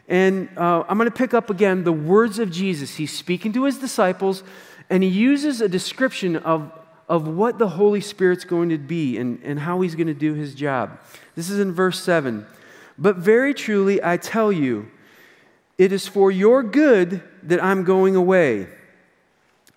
And 0.09 0.49
uh, 0.57 0.85
I'm 0.89 0.99
going 0.99 1.11
to 1.11 1.17
pick 1.17 1.35
up 1.35 1.51
again 1.51 1.85
the 1.85 1.93
words 1.93 2.39
of 2.39 2.51
Jesus. 2.51 2.97
He's 2.97 3.13
speaking 3.13 3.53
to 3.55 3.65
his 3.65 3.79
disciples 3.79 4.43
and 4.91 5.03
he 5.03 5.09
uses 5.09 5.61
a 5.61 5.69
description 5.69 6.37
of, 6.37 6.71
of 7.09 7.27
what 7.27 7.59
the 7.59 7.69
Holy 7.69 8.01
Spirit's 8.01 8.45
going 8.45 8.69
to 8.69 8.79
be 8.79 9.17
and, 9.17 9.41
and 9.43 9.59
how 9.61 9.81
he's 9.81 9.95
going 9.95 10.09
to 10.09 10.15
do 10.15 10.35
his 10.35 10.55
job. 10.55 10.99
This 11.35 11.49
is 11.49 11.59
in 11.59 11.73
verse 11.73 12.03
7. 12.03 12.47
But 12.99 13.17
very 13.17 13.55
truly, 13.55 14.03
I 14.03 14.17
tell 14.17 14.53
you, 14.53 14.91
it 15.79 15.91
is 15.93 16.07
for 16.07 16.31
your 16.31 16.63
good 16.63 17.23
that 17.43 17.63
I'm 17.63 17.85
going 17.85 18.15
away. 18.15 18.69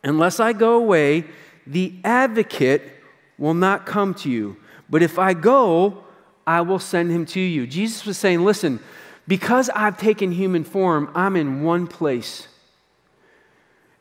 Unless 0.03 0.39
I 0.39 0.53
go 0.53 0.75
away, 0.75 1.25
the 1.65 1.95
advocate 2.03 2.96
will 3.37 3.53
not 3.53 3.85
come 3.85 4.13
to 4.15 4.29
you. 4.29 4.57
But 4.89 5.03
if 5.03 5.19
I 5.19 5.33
go, 5.33 6.03
I 6.45 6.61
will 6.61 6.79
send 6.79 7.11
him 7.11 7.25
to 7.27 7.39
you. 7.39 7.67
Jesus 7.67 8.05
was 8.05 8.17
saying, 8.17 8.43
Listen, 8.43 8.79
because 9.27 9.69
I've 9.69 9.97
taken 9.97 10.31
human 10.31 10.63
form, 10.63 11.11
I'm 11.13 11.35
in 11.35 11.63
one 11.63 11.87
place. 11.87 12.47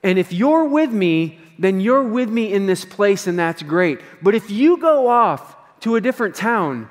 And 0.03 0.19
if 0.19 0.33
you're 0.33 0.65
with 0.65 0.93
me, 0.93 1.41
then 1.59 1.81
you're 1.81 2.05
with 2.05 2.29
me 2.29 2.53
in 2.53 2.67
this 2.67 2.85
place, 2.85 3.27
and 3.27 3.39
that's 3.39 3.63
great. 3.63 4.01
But 4.23 4.35
if 4.35 4.51
you 4.51 4.77
go 4.77 5.09
off 5.09 5.57
to 5.81 5.97
a 5.97 6.01
different 6.01 6.37
town, 6.37 6.89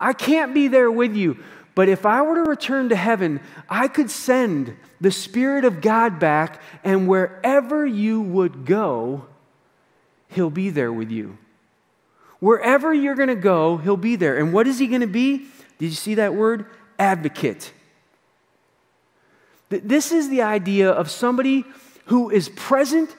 I 0.00 0.12
can't 0.12 0.52
be 0.52 0.66
there 0.66 0.90
with 0.90 1.14
you. 1.14 1.42
But 1.76 1.88
if 1.88 2.06
I 2.06 2.22
were 2.22 2.36
to 2.36 2.50
return 2.50 2.88
to 2.88 2.96
heaven, 2.96 3.40
I 3.68 3.86
could 3.86 4.10
send 4.10 4.76
the 5.00 5.12
Spirit 5.12 5.64
of 5.64 5.80
God 5.80 6.18
back, 6.18 6.60
and 6.82 7.06
wherever 7.06 7.86
you 7.86 8.20
would 8.20 8.64
go, 8.64 9.26
He'll 10.28 10.50
be 10.50 10.70
there 10.70 10.92
with 10.92 11.10
you. 11.10 11.38
Wherever 12.40 12.92
you're 12.92 13.14
going 13.14 13.28
to 13.28 13.34
go, 13.34 13.76
He'll 13.78 13.96
be 13.96 14.16
there. 14.16 14.38
And 14.38 14.52
what 14.52 14.66
is 14.66 14.78
He 14.78 14.86
going 14.86 15.00
to 15.00 15.06
be? 15.06 15.46
Did 15.78 15.86
you 15.86 15.92
see 15.92 16.14
that 16.16 16.34
word? 16.34 16.66
Advocate. 16.98 17.72
This 19.68 20.12
is 20.12 20.28
the 20.28 20.42
idea 20.42 20.90
of 20.90 21.10
somebody 21.10 21.64
who 22.06 22.30
is 22.30 22.48
present 22.48 23.14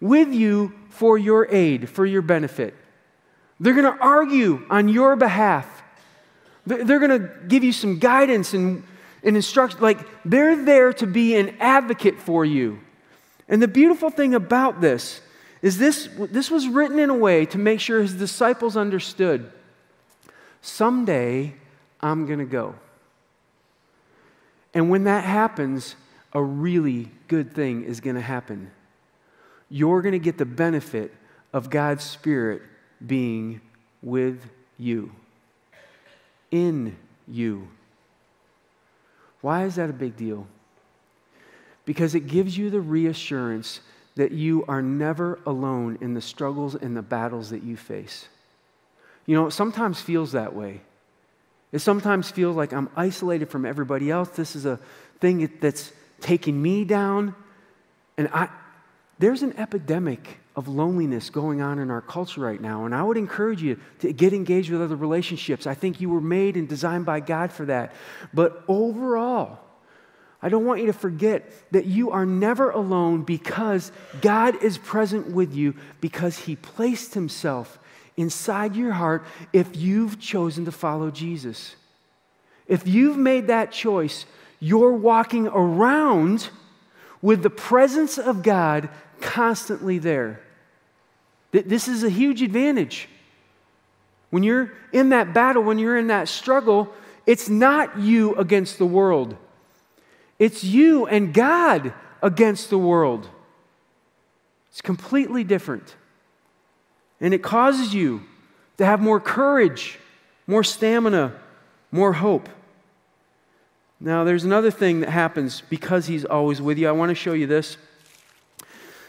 with 0.00 0.32
you 0.32 0.72
for 0.90 1.16
your 1.16 1.48
aid, 1.50 1.88
for 1.88 2.04
your 2.04 2.22
benefit. 2.22 2.74
They're 3.60 3.74
going 3.74 3.92
to 3.92 4.02
argue 4.02 4.66
on 4.70 4.88
your 4.88 5.16
behalf. 5.16 5.82
They're 6.66 6.98
going 6.98 7.22
to 7.22 7.30
give 7.48 7.64
you 7.64 7.72
some 7.72 7.98
guidance 7.98 8.52
and, 8.52 8.84
and 9.22 9.34
instruction. 9.34 9.80
Like, 9.80 10.06
they're 10.24 10.62
there 10.64 10.92
to 10.94 11.06
be 11.06 11.36
an 11.36 11.56
advocate 11.58 12.18
for 12.18 12.44
you. 12.44 12.80
And 13.48 13.62
the 13.62 13.68
beautiful 13.68 14.10
thing 14.10 14.34
about 14.34 14.80
this 14.80 15.22
is 15.62 15.78
this, 15.78 16.08
this 16.16 16.50
was 16.50 16.68
written 16.68 16.98
in 16.98 17.10
a 17.10 17.16
way 17.16 17.46
to 17.46 17.58
make 17.58 17.80
sure 17.80 18.00
his 18.00 18.14
disciples 18.14 18.76
understood 18.76 19.50
someday 20.60 21.54
I'm 22.00 22.26
going 22.26 22.38
to 22.38 22.44
go. 22.44 22.74
And 24.74 24.90
when 24.90 25.04
that 25.04 25.24
happens, 25.24 25.96
a 26.32 26.42
really 26.42 27.10
good 27.26 27.52
thing 27.52 27.84
is 27.84 28.00
going 28.00 28.16
to 28.16 28.22
happen. 28.22 28.70
You're 29.70 30.02
going 30.02 30.12
to 30.12 30.18
get 30.18 30.38
the 30.38 30.44
benefit 30.44 31.12
of 31.52 31.70
God's 31.70 32.04
Spirit 32.04 32.62
being 33.04 33.60
with 34.02 34.44
you, 34.78 35.12
in 36.50 36.96
you. 37.26 37.68
Why 39.40 39.64
is 39.64 39.76
that 39.76 39.90
a 39.90 39.94
big 39.94 40.16
deal? 40.16 40.46
Because 41.84 42.14
it 42.14 42.26
gives 42.26 42.56
you 42.56 42.70
the 42.70 42.80
reassurance 42.80 43.80
that 44.18 44.32
you 44.32 44.64
are 44.66 44.82
never 44.82 45.38
alone 45.46 45.96
in 46.00 46.12
the 46.12 46.20
struggles 46.20 46.74
and 46.74 46.96
the 46.96 47.02
battles 47.02 47.50
that 47.50 47.62
you 47.62 47.76
face. 47.76 48.26
You 49.26 49.36
know, 49.36 49.46
it 49.46 49.52
sometimes 49.52 50.00
feels 50.00 50.32
that 50.32 50.56
way. 50.56 50.80
It 51.70 51.78
sometimes 51.78 52.28
feels 52.28 52.56
like 52.56 52.72
I'm 52.72 52.90
isolated 52.96 53.48
from 53.48 53.64
everybody 53.64 54.10
else. 54.10 54.30
This 54.30 54.56
is 54.56 54.66
a 54.66 54.80
thing 55.20 55.48
that's 55.60 55.92
taking 56.20 56.60
me 56.60 56.84
down. 56.84 57.32
And 58.16 58.28
I, 58.32 58.48
there's 59.20 59.44
an 59.44 59.56
epidemic 59.56 60.40
of 60.56 60.66
loneliness 60.66 61.30
going 61.30 61.60
on 61.60 61.78
in 61.78 61.88
our 61.88 62.00
culture 62.00 62.40
right 62.40 62.60
now. 62.60 62.86
And 62.86 62.96
I 62.96 63.04
would 63.04 63.18
encourage 63.18 63.62
you 63.62 63.78
to 64.00 64.12
get 64.12 64.32
engaged 64.32 64.72
with 64.72 64.82
other 64.82 64.96
relationships. 64.96 65.64
I 65.64 65.74
think 65.74 66.00
you 66.00 66.10
were 66.10 66.20
made 66.20 66.56
and 66.56 66.68
designed 66.68 67.06
by 67.06 67.20
God 67.20 67.52
for 67.52 67.66
that. 67.66 67.94
But 68.34 68.64
overall, 68.66 69.60
I 70.40 70.48
don't 70.48 70.64
want 70.64 70.80
you 70.80 70.86
to 70.86 70.92
forget 70.92 71.50
that 71.72 71.86
you 71.86 72.10
are 72.10 72.24
never 72.24 72.70
alone 72.70 73.22
because 73.22 73.90
God 74.20 74.62
is 74.62 74.78
present 74.78 75.32
with 75.32 75.54
you 75.54 75.74
because 76.00 76.38
He 76.38 76.54
placed 76.54 77.14
Himself 77.14 77.78
inside 78.16 78.76
your 78.76 78.92
heart 78.92 79.24
if 79.52 79.76
you've 79.76 80.20
chosen 80.20 80.64
to 80.64 80.72
follow 80.72 81.10
Jesus. 81.10 81.74
If 82.68 82.86
you've 82.86 83.16
made 83.16 83.48
that 83.48 83.72
choice, 83.72 84.26
you're 84.60 84.92
walking 84.92 85.48
around 85.48 86.50
with 87.22 87.42
the 87.42 87.50
presence 87.50 88.18
of 88.18 88.42
God 88.42 88.88
constantly 89.20 89.98
there. 89.98 90.40
This 91.50 91.88
is 91.88 92.04
a 92.04 92.10
huge 92.10 92.42
advantage. 92.42 93.08
When 94.30 94.42
you're 94.42 94.72
in 94.92 95.08
that 95.08 95.32
battle, 95.32 95.62
when 95.62 95.78
you're 95.78 95.96
in 95.96 96.08
that 96.08 96.28
struggle, 96.28 96.92
it's 97.26 97.48
not 97.48 97.98
you 97.98 98.34
against 98.34 98.78
the 98.78 98.86
world. 98.86 99.36
It's 100.38 100.62
you 100.62 101.06
and 101.06 101.34
God 101.34 101.92
against 102.22 102.70
the 102.70 102.78
world. 102.78 103.28
It's 104.70 104.80
completely 104.80 105.44
different. 105.44 105.96
And 107.20 107.34
it 107.34 107.42
causes 107.42 107.94
you 107.94 108.22
to 108.76 108.86
have 108.86 109.00
more 109.00 109.20
courage, 109.20 109.98
more 110.46 110.62
stamina, 110.62 111.34
more 111.90 112.12
hope. 112.12 112.48
Now, 114.00 114.22
there's 114.22 114.44
another 114.44 114.70
thing 114.70 115.00
that 115.00 115.10
happens 115.10 115.62
because 115.68 116.06
he's 116.06 116.24
always 116.24 116.62
with 116.62 116.78
you. 116.78 116.88
I 116.88 116.92
want 116.92 117.10
to 117.10 117.16
show 117.16 117.32
you 117.32 117.48
this. 117.48 117.76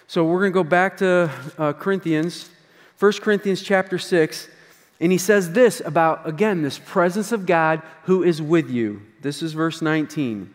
So 0.08 0.26
we're 0.26 0.39
going 0.39 0.52
to 0.52 0.56
go 0.56 0.63
back 0.63 0.98
to 0.98 1.32
uh, 1.60 1.74
Corinthians, 1.74 2.50
1 2.98 3.12
Corinthians 3.22 3.62
chapter 3.62 4.00
6, 4.00 4.48
and 5.00 5.12
he 5.12 5.20
says 5.20 5.52
this 5.52 5.82
about, 5.86 6.28
again, 6.28 6.63
this 6.63 6.80
presence 6.80 7.32
of 7.32 7.46
God 7.46 7.84
who 8.06 8.24
is 8.24 8.42
with 8.42 8.72
you. 8.72 9.04
This 9.22 9.44
is 9.44 9.54
verse 9.54 9.84
19. 9.84 10.52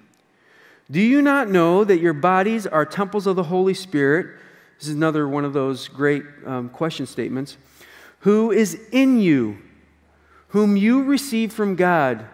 Do 0.91 1.01
you 1.01 1.23
not 1.23 1.49
know 1.49 1.85
that 1.85 1.99
your 1.99 2.13
bodies 2.13 2.67
are 2.67 2.85
temples 2.85 3.27
of 3.27 3.37
the 3.37 3.45
Holy 3.45 3.75
Spirit? 3.75 4.39
This 4.79 4.89
is 4.89 4.95
another 4.95 5.29
one 5.29 5.45
of 5.45 5.53
those 5.53 5.89
great 5.89 6.25
um, 6.45 6.69
question 6.69 7.07
statements. 7.07 7.57
Who 8.21 8.51
is 8.51 8.81
in 8.93 9.19
you, 9.21 9.59
whom 10.49 10.77
you 10.77 11.03
received 11.05 11.53
from 11.53 11.77
God? 11.77 12.27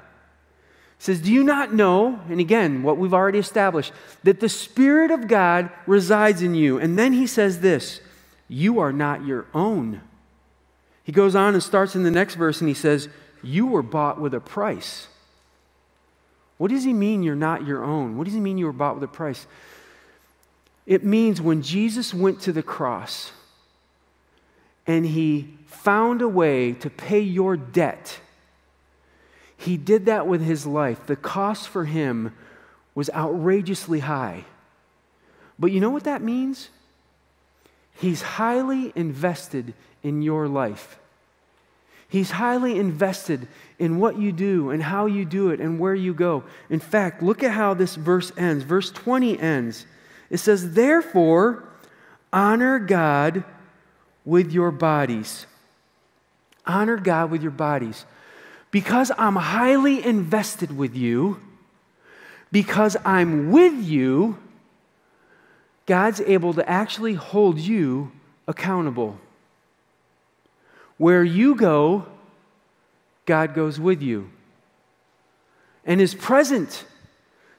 says, 1.00 1.20
Do 1.22 1.32
you 1.32 1.42
not 1.42 1.72
know, 1.72 2.20
and 2.28 2.38
again, 2.38 2.82
what 2.82 2.98
we've 2.98 3.14
already 3.14 3.38
established, 3.38 3.92
that 4.22 4.38
the 4.38 4.48
Spirit 4.48 5.10
of 5.10 5.26
God 5.26 5.70
resides 5.86 6.42
in 6.42 6.54
you? 6.54 6.78
And 6.78 6.96
then 6.98 7.14
he 7.14 7.26
says 7.26 7.60
this 7.60 8.00
You 8.48 8.78
are 8.78 8.92
not 8.92 9.24
your 9.24 9.46
own. 9.52 10.02
He 11.02 11.10
goes 11.10 11.34
on 11.34 11.54
and 11.54 11.62
starts 11.62 11.96
in 11.96 12.04
the 12.04 12.10
next 12.10 12.34
verse 12.36 12.60
and 12.60 12.68
he 12.68 12.74
says, 12.74 13.08
You 13.42 13.66
were 13.66 13.82
bought 13.82 14.20
with 14.20 14.34
a 14.34 14.40
price. 14.40 15.08
What 16.60 16.70
does 16.70 16.84
he 16.84 16.92
mean 16.92 17.22
you're 17.22 17.34
not 17.34 17.66
your 17.66 17.82
own? 17.82 18.18
What 18.18 18.26
does 18.26 18.34
he 18.34 18.40
mean 18.40 18.58
you 18.58 18.66
were 18.66 18.72
bought 18.72 18.96
with 18.96 19.04
a 19.04 19.08
price? 19.08 19.46
It 20.84 21.02
means 21.02 21.40
when 21.40 21.62
Jesus 21.62 22.12
went 22.12 22.42
to 22.42 22.52
the 22.52 22.62
cross 22.62 23.32
and 24.86 25.06
he 25.06 25.56
found 25.66 26.20
a 26.20 26.28
way 26.28 26.72
to 26.74 26.90
pay 26.90 27.20
your 27.20 27.56
debt 27.56 28.20
he 29.60 29.76
did 29.76 30.06
that 30.06 30.26
with 30.26 30.40
his 30.40 30.64
life. 30.64 31.04
The 31.04 31.16
cost 31.16 31.68
for 31.68 31.84
him 31.84 32.32
was 32.94 33.10
outrageously 33.10 34.00
high. 34.00 34.46
But 35.58 35.70
you 35.70 35.80
know 35.80 35.90
what 35.90 36.04
that 36.04 36.22
means? 36.22 36.70
He's 37.92 38.22
highly 38.22 38.90
invested 38.96 39.74
in 40.02 40.22
your 40.22 40.48
life. 40.48 40.98
He's 42.10 42.32
highly 42.32 42.78
invested 42.78 43.48
in 43.78 43.98
what 43.98 44.18
you 44.18 44.32
do 44.32 44.70
and 44.70 44.82
how 44.82 45.06
you 45.06 45.24
do 45.24 45.50
it 45.50 45.60
and 45.60 45.78
where 45.78 45.94
you 45.94 46.12
go. 46.12 46.44
In 46.68 46.80
fact, 46.80 47.22
look 47.22 47.42
at 47.42 47.52
how 47.52 47.72
this 47.72 47.94
verse 47.94 48.32
ends. 48.36 48.64
Verse 48.64 48.90
20 48.90 49.38
ends. 49.38 49.86
It 50.28 50.38
says, 50.38 50.74
Therefore, 50.74 51.64
honor 52.32 52.78
God 52.78 53.44
with 54.24 54.52
your 54.52 54.70
bodies. 54.70 55.46
Honor 56.66 56.96
God 56.96 57.30
with 57.30 57.42
your 57.42 57.52
bodies 57.52 58.04
because 58.70 59.10
I'm 59.18 59.36
highly 59.36 60.04
invested 60.04 60.76
with 60.76 60.94
you, 60.94 61.40
because 62.52 62.96
I'm 63.04 63.50
with 63.50 63.82
you, 63.82 64.38
God's 65.86 66.20
able 66.20 66.54
to 66.54 66.68
actually 66.68 67.14
hold 67.14 67.58
you 67.58 68.12
accountable. 68.46 69.18
Where 71.00 71.24
you 71.24 71.54
go, 71.54 72.04
God 73.24 73.54
goes 73.54 73.80
with 73.80 74.02
you 74.02 74.30
and 75.86 75.98
is 75.98 76.14
present 76.14 76.84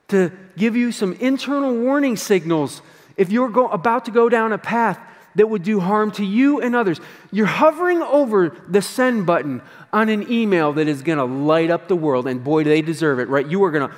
to 0.10 0.32
give 0.56 0.75
you 0.75 0.91
some 0.91 1.13
internal 1.13 1.75
warning 1.75 2.17
signals 2.17 2.84
if 3.17 3.32
you're 3.32 3.49
go- 3.49 3.67
about 3.69 4.06
to 4.06 4.12
go 4.12 4.30
down 4.30 4.54
a 4.54 4.60
path 4.60 4.99
that 5.34 5.49
would 5.49 5.63
do 5.63 5.80
harm 5.80 6.12
to 6.12 6.23
you 6.23 6.62
and 6.62 6.75
others. 6.75 7.01
You're 7.32 7.47
hovering 7.47 8.04
over 8.04 8.56
the 8.67 8.84
send 8.84 9.25
button 9.25 9.63
on 9.91 10.10
an 10.10 10.32
email 10.32 10.73
that 10.73 10.88
is 10.88 11.01
going 11.01 11.17
to 11.17 11.25
light 11.25 11.71
up 11.71 11.88
the 11.88 11.95
world, 11.95 12.27
and 12.27 12.43
boy, 12.43 12.63
they 12.63 12.84
deserve 12.84 13.17
it, 13.19 13.27
right? 13.27 13.47
You 13.47 13.63
are 13.63 13.71
going 13.71 13.89
to. 13.89 13.95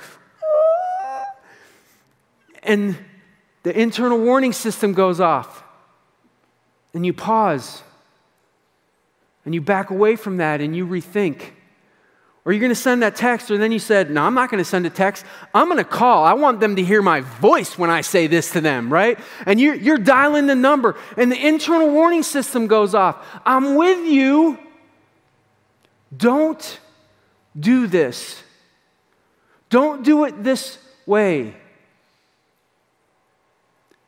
And 2.62 2.96
the 3.62 3.78
internal 3.78 4.18
warning 4.18 4.54
system 4.54 4.94
goes 4.94 5.20
off, 5.20 5.62
and 6.94 7.04
you 7.04 7.12
pause, 7.12 7.82
and 9.44 9.54
you 9.54 9.60
back 9.60 9.90
away 9.90 10.16
from 10.16 10.38
that, 10.38 10.60
and 10.60 10.74
you 10.74 10.86
rethink. 10.86 11.50
Or 12.44 12.52
you're 12.52 12.60
going 12.60 12.70
to 12.70 12.76
send 12.76 13.02
that 13.02 13.16
text, 13.16 13.50
or 13.50 13.56
then 13.56 13.72
you 13.72 13.78
said, 13.78 14.10
No, 14.10 14.22
I'm 14.22 14.34
not 14.34 14.50
going 14.50 14.62
to 14.62 14.68
send 14.68 14.84
a 14.84 14.90
text. 14.90 15.24
I'm 15.54 15.66
going 15.66 15.78
to 15.78 15.84
call. 15.84 16.24
I 16.24 16.34
want 16.34 16.60
them 16.60 16.76
to 16.76 16.84
hear 16.84 17.00
my 17.00 17.20
voice 17.20 17.78
when 17.78 17.88
I 17.88 18.02
say 18.02 18.26
this 18.26 18.50
to 18.52 18.60
them, 18.60 18.92
right? 18.92 19.18
And 19.46 19.58
you're, 19.58 19.74
you're 19.74 19.98
dialing 19.98 20.46
the 20.46 20.54
number, 20.54 20.96
and 21.16 21.32
the 21.32 21.46
internal 21.46 21.90
warning 21.90 22.22
system 22.22 22.66
goes 22.66 22.94
off. 22.94 23.24
I'm 23.46 23.76
with 23.76 24.06
you. 24.06 24.58
Don't 26.14 26.80
do 27.58 27.86
this. 27.86 28.42
Don't 29.70 30.04
do 30.04 30.24
it 30.24 30.44
this 30.44 30.78
way. 31.06 31.54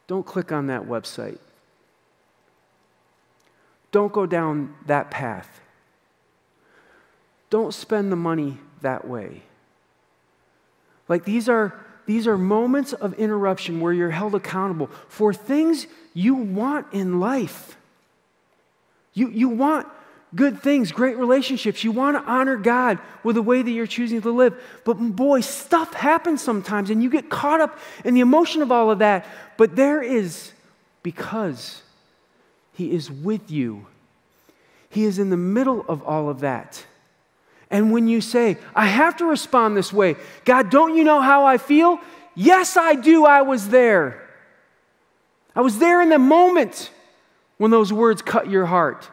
Don't 0.06 0.24
click 0.24 0.52
on 0.52 0.66
that 0.66 0.82
website. 0.82 1.38
Don't 3.96 4.12
go 4.12 4.26
down 4.26 4.74
that 4.84 5.10
path. 5.10 5.48
Don't 7.48 7.72
spend 7.72 8.12
the 8.12 8.16
money 8.16 8.58
that 8.82 9.08
way. 9.08 9.40
Like 11.08 11.24
these 11.24 11.48
are 11.48 11.72
these 12.04 12.26
are 12.26 12.36
moments 12.36 12.92
of 12.92 13.14
interruption 13.14 13.80
where 13.80 13.94
you're 13.94 14.10
held 14.10 14.34
accountable 14.34 14.90
for 15.08 15.32
things 15.32 15.86
you 16.12 16.34
want 16.34 16.92
in 16.92 17.20
life. 17.20 17.78
You, 19.14 19.30
you 19.30 19.48
want 19.48 19.88
good 20.34 20.60
things, 20.60 20.92
great 20.92 21.16
relationships. 21.16 21.82
You 21.82 21.90
want 21.90 22.18
to 22.18 22.30
honor 22.30 22.58
God 22.58 22.98
with 23.24 23.36
the 23.36 23.42
way 23.42 23.62
that 23.62 23.70
you're 23.70 23.86
choosing 23.86 24.20
to 24.20 24.30
live. 24.30 24.62
But 24.84 24.96
boy, 24.96 25.40
stuff 25.40 25.94
happens 25.94 26.42
sometimes 26.42 26.90
and 26.90 27.02
you 27.02 27.08
get 27.08 27.30
caught 27.30 27.62
up 27.62 27.78
in 28.04 28.12
the 28.12 28.20
emotion 28.20 28.60
of 28.60 28.70
all 28.70 28.90
of 28.90 28.98
that. 28.98 29.24
But 29.56 29.74
there 29.74 30.02
is, 30.02 30.52
because 31.02 31.80
He 32.76 32.92
is 32.92 33.10
with 33.10 33.50
you, 33.50 33.86
He 34.90 35.04
is 35.04 35.18
in 35.18 35.30
the 35.30 35.36
middle 35.36 35.84
of 35.88 36.02
all 36.02 36.28
of 36.28 36.40
that. 36.40 36.84
And 37.70 37.90
when 37.90 38.06
you 38.06 38.20
say, 38.20 38.58
I 38.74 38.86
have 38.86 39.16
to 39.16 39.24
respond 39.24 39.76
this 39.76 39.92
way, 39.92 40.16
God, 40.44 40.70
don't 40.70 40.96
you 40.96 41.02
know 41.02 41.20
how 41.20 41.46
I 41.46 41.58
feel? 41.58 41.98
Yes, 42.36 42.76
I 42.76 42.94
do. 42.94 43.24
I 43.24 43.42
was 43.42 43.70
there. 43.70 44.22
I 45.56 45.62
was 45.62 45.78
there 45.78 46.00
in 46.00 46.10
the 46.10 46.18
moment 46.18 46.92
when 47.56 47.70
those 47.70 47.92
words 47.92 48.22
cut 48.22 48.48
your 48.48 48.66
heart. 48.66 49.08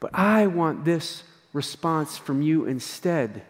But 0.00 0.10
I 0.14 0.46
want 0.46 0.84
this 0.84 1.22
response 1.52 2.16
from 2.16 2.42
you 2.42 2.64
instead. 2.64 3.42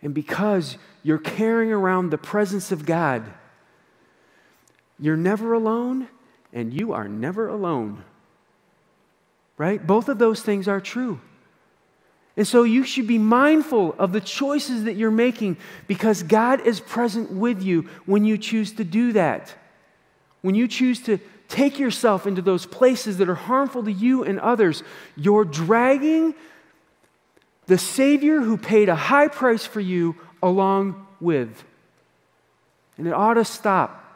And 0.00 0.14
because 0.14 0.76
you're 1.02 1.18
carrying 1.18 1.72
around 1.72 2.10
the 2.10 2.18
presence 2.18 2.70
of 2.70 2.86
God, 2.86 3.24
you're 5.00 5.16
never 5.16 5.54
alone 5.54 6.08
and 6.52 6.72
you 6.72 6.92
are 6.92 7.08
never 7.08 7.48
alone. 7.48 8.04
Right? 9.56 9.84
Both 9.84 10.08
of 10.08 10.18
those 10.18 10.40
things 10.40 10.68
are 10.68 10.80
true. 10.80 11.20
And 12.36 12.46
so 12.46 12.62
you 12.62 12.84
should 12.84 13.08
be 13.08 13.18
mindful 13.18 13.96
of 13.98 14.12
the 14.12 14.20
choices 14.20 14.84
that 14.84 14.94
you're 14.94 15.10
making 15.10 15.56
because 15.88 16.22
God 16.22 16.64
is 16.64 16.78
present 16.78 17.32
with 17.32 17.62
you 17.62 17.88
when 18.06 18.24
you 18.24 18.38
choose 18.38 18.72
to 18.74 18.84
do 18.84 19.12
that. 19.14 19.52
When 20.42 20.54
you 20.54 20.68
choose 20.68 21.00
to 21.02 21.18
take 21.48 21.80
yourself 21.80 22.28
into 22.28 22.40
those 22.40 22.64
places 22.64 23.18
that 23.18 23.28
are 23.28 23.34
harmful 23.34 23.82
to 23.82 23.90
you 23.92 24.22
and 24.22 24.38
others, 24.38 24.84
you're 25.16 25.44
dragging 25.44 26.34
the 27.66 27.76
Savior 27.78 28.40
who 28.40 28.56
paid 28.56 28.88
a 28.88 28.94
high 28.94 29.28
price 29.28 29.66
for 29.66 29.80
you 29.80 30.14
along 30.40 31.06
with. 31.20 31.64
And 32.96 33.08
it 33.08 33.12
ought 33.12 33.34
to 33.34 33.44
stop 33.44 34.07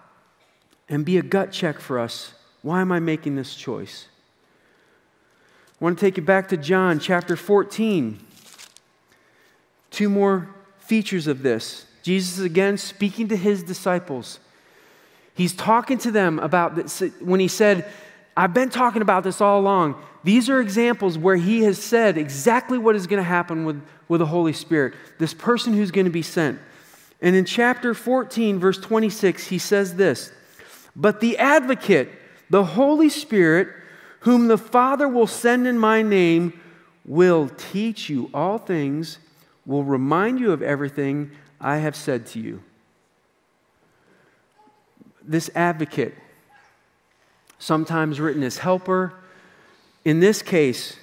and 0.92 1.06
be 1.06 1.16
a 1.16 1.22
gut 1.22 1.50
check 1.50 1.80
for 1.80 1.98
us. 1.98 2.34
Why 2.60 2.82
am 2.82 2.92
I 2.92 3.00
making 3.00 3.34
this 3.34 3.54
choice? 3.54 4.08
I 5.80 5.84
want 5.84 5.98
to 5.98 6.04
take 6.04 6.18
you 6.18 6.22
back 6.22 6.50
to 6.50 6.58
John 6.58 7.00
chapter 7.00 7.34
14. 7.34 8.20
Two 9.90 10.10
more 10.10 10.50
features 10.80 11.26
of 11.26 11.42
this. 11.42 11.86
Jesus 12.02 12.36
is 12.36 12.44
again 12.44 12.76
speaking 12.76 13.28
to 13.28 13.36
his 13.36 13.62
disciples. 13.62 14.38
He's 15.34 15.54
talking 15.54 15.96
to 15.96 16.10
them 16.10 16.38
about 16.38 16.76
this 16.76 17.02
when 17.20 17.40
he 17.40 17.48
said, 17.48 17.90
I've 18.36 18.52
been 18.52 18.68
talking 18.68 19.00
about 19.00 19.24
this 19.24 19.40
all 19.40 19.60
along. 19.60 19.94
These 20.24 20.50
are 20.50 20.60
examples 20.60 21.16
where 21.16 21.36
he 21.36 21.62
has 21.62 21.82
said 21.82 22.18
exactly 22.18 22.76
what 22.76 22.96
is 22.96 23.06
going 23.06 23.18
to 23.20 23.28
happen 23.28 23.64
with, 23.64 23.82
with 24.08 24.18
the 24.18 24.26
Holy 24.26 24.52
Spirit, 24.52 24.92
this 25.18 25.32
person 25.32 25.72
who's 25.72 25.90
going 25.90 26.04
to 26.04 26.12
be 26.12 26.22
sent. 26.22 26.58
And 27.22 27.34
in 27.34 27.46
chapter 27.46 27.94
14, 27.94 28.58
verse 28.58 28.78
26, 28.78 29.46
he 29.46 29.58
says 29.58 29.96
this 29.96 30.32
But 30.94 31.20
the 31.20 31.38
advocate, 31.38 32.10
the 32.50 32.64
Holy 32.64 33.08
Spirit, 33.08 33.68
whom 34.20 34.48
the 34.48 34.58
Father 34.58 35.08
will 35.08 35.26
send 35.26 35.66
in 35.66 35.78
my 35.78 36.02
name, 36.02 36.60
will 37.04 37.48
teach 37.48 38.08
you 38.08 38.30
all 38.32 38.58
things, 38.58 39.18
will 39.66 39.84
remind 39.84 40.38
you 40.38 40.52
of 40.52 40.62
everything 40.62 41.30
I 41.60 41.78
have 41.78 41.96
said 41.96 42.26
to 42.28 42.40
you. 42.40 42.62
This 45.22 45.50
advocate, 45.54 46.14
sometimes 47.58 48.20
written 48.20 48.42
as 48.42 48.58
helper, 48.58 49.14
in 50.04 50.20
this 50.20 50.42
case, 50.42 50.96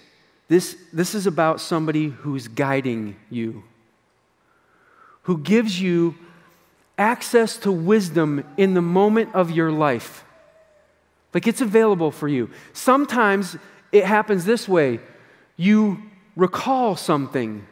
this, 0.49 0.77
this 0.91 1.15
is 1.15 1.25
about 1.25 1.61
somebody 1.61 2.09
who's 2.09 2.47
guiding 2.47 3.15
you, 3.29 3.63
who 5.23 5.37
gives 5.37 5.81
you 5.81 6.15
access 6.99 7.57
to 7.57 7.71
wisdom 7.71 8.43
in 8.57 8.75
the 8.75 8.81
moment 8.81 9.33
of 9.33 9.49
your 9.49 9.71
life. 9.71 10.23
Like 11.33 11.47
it's 11.47 11.61
available 11.61 12.11
for 12.11 12.27
you. 12.27 12.49
Sometimes 12.73 13.57
it 13.91 14.05
happens 14.05 14.45
this 14.45 14.67
way 14.67 14.99
you 15.55 16.01
recall 16.35 16.95
something 16.95 17.65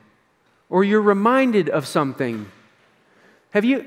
or 0.70 0.84
you're 0.84 1.02
reminded 1.02 1.70
of 1.70 1.86
something. 1.86 2.50
Have 3.52 3.66
you? 3.66 3.86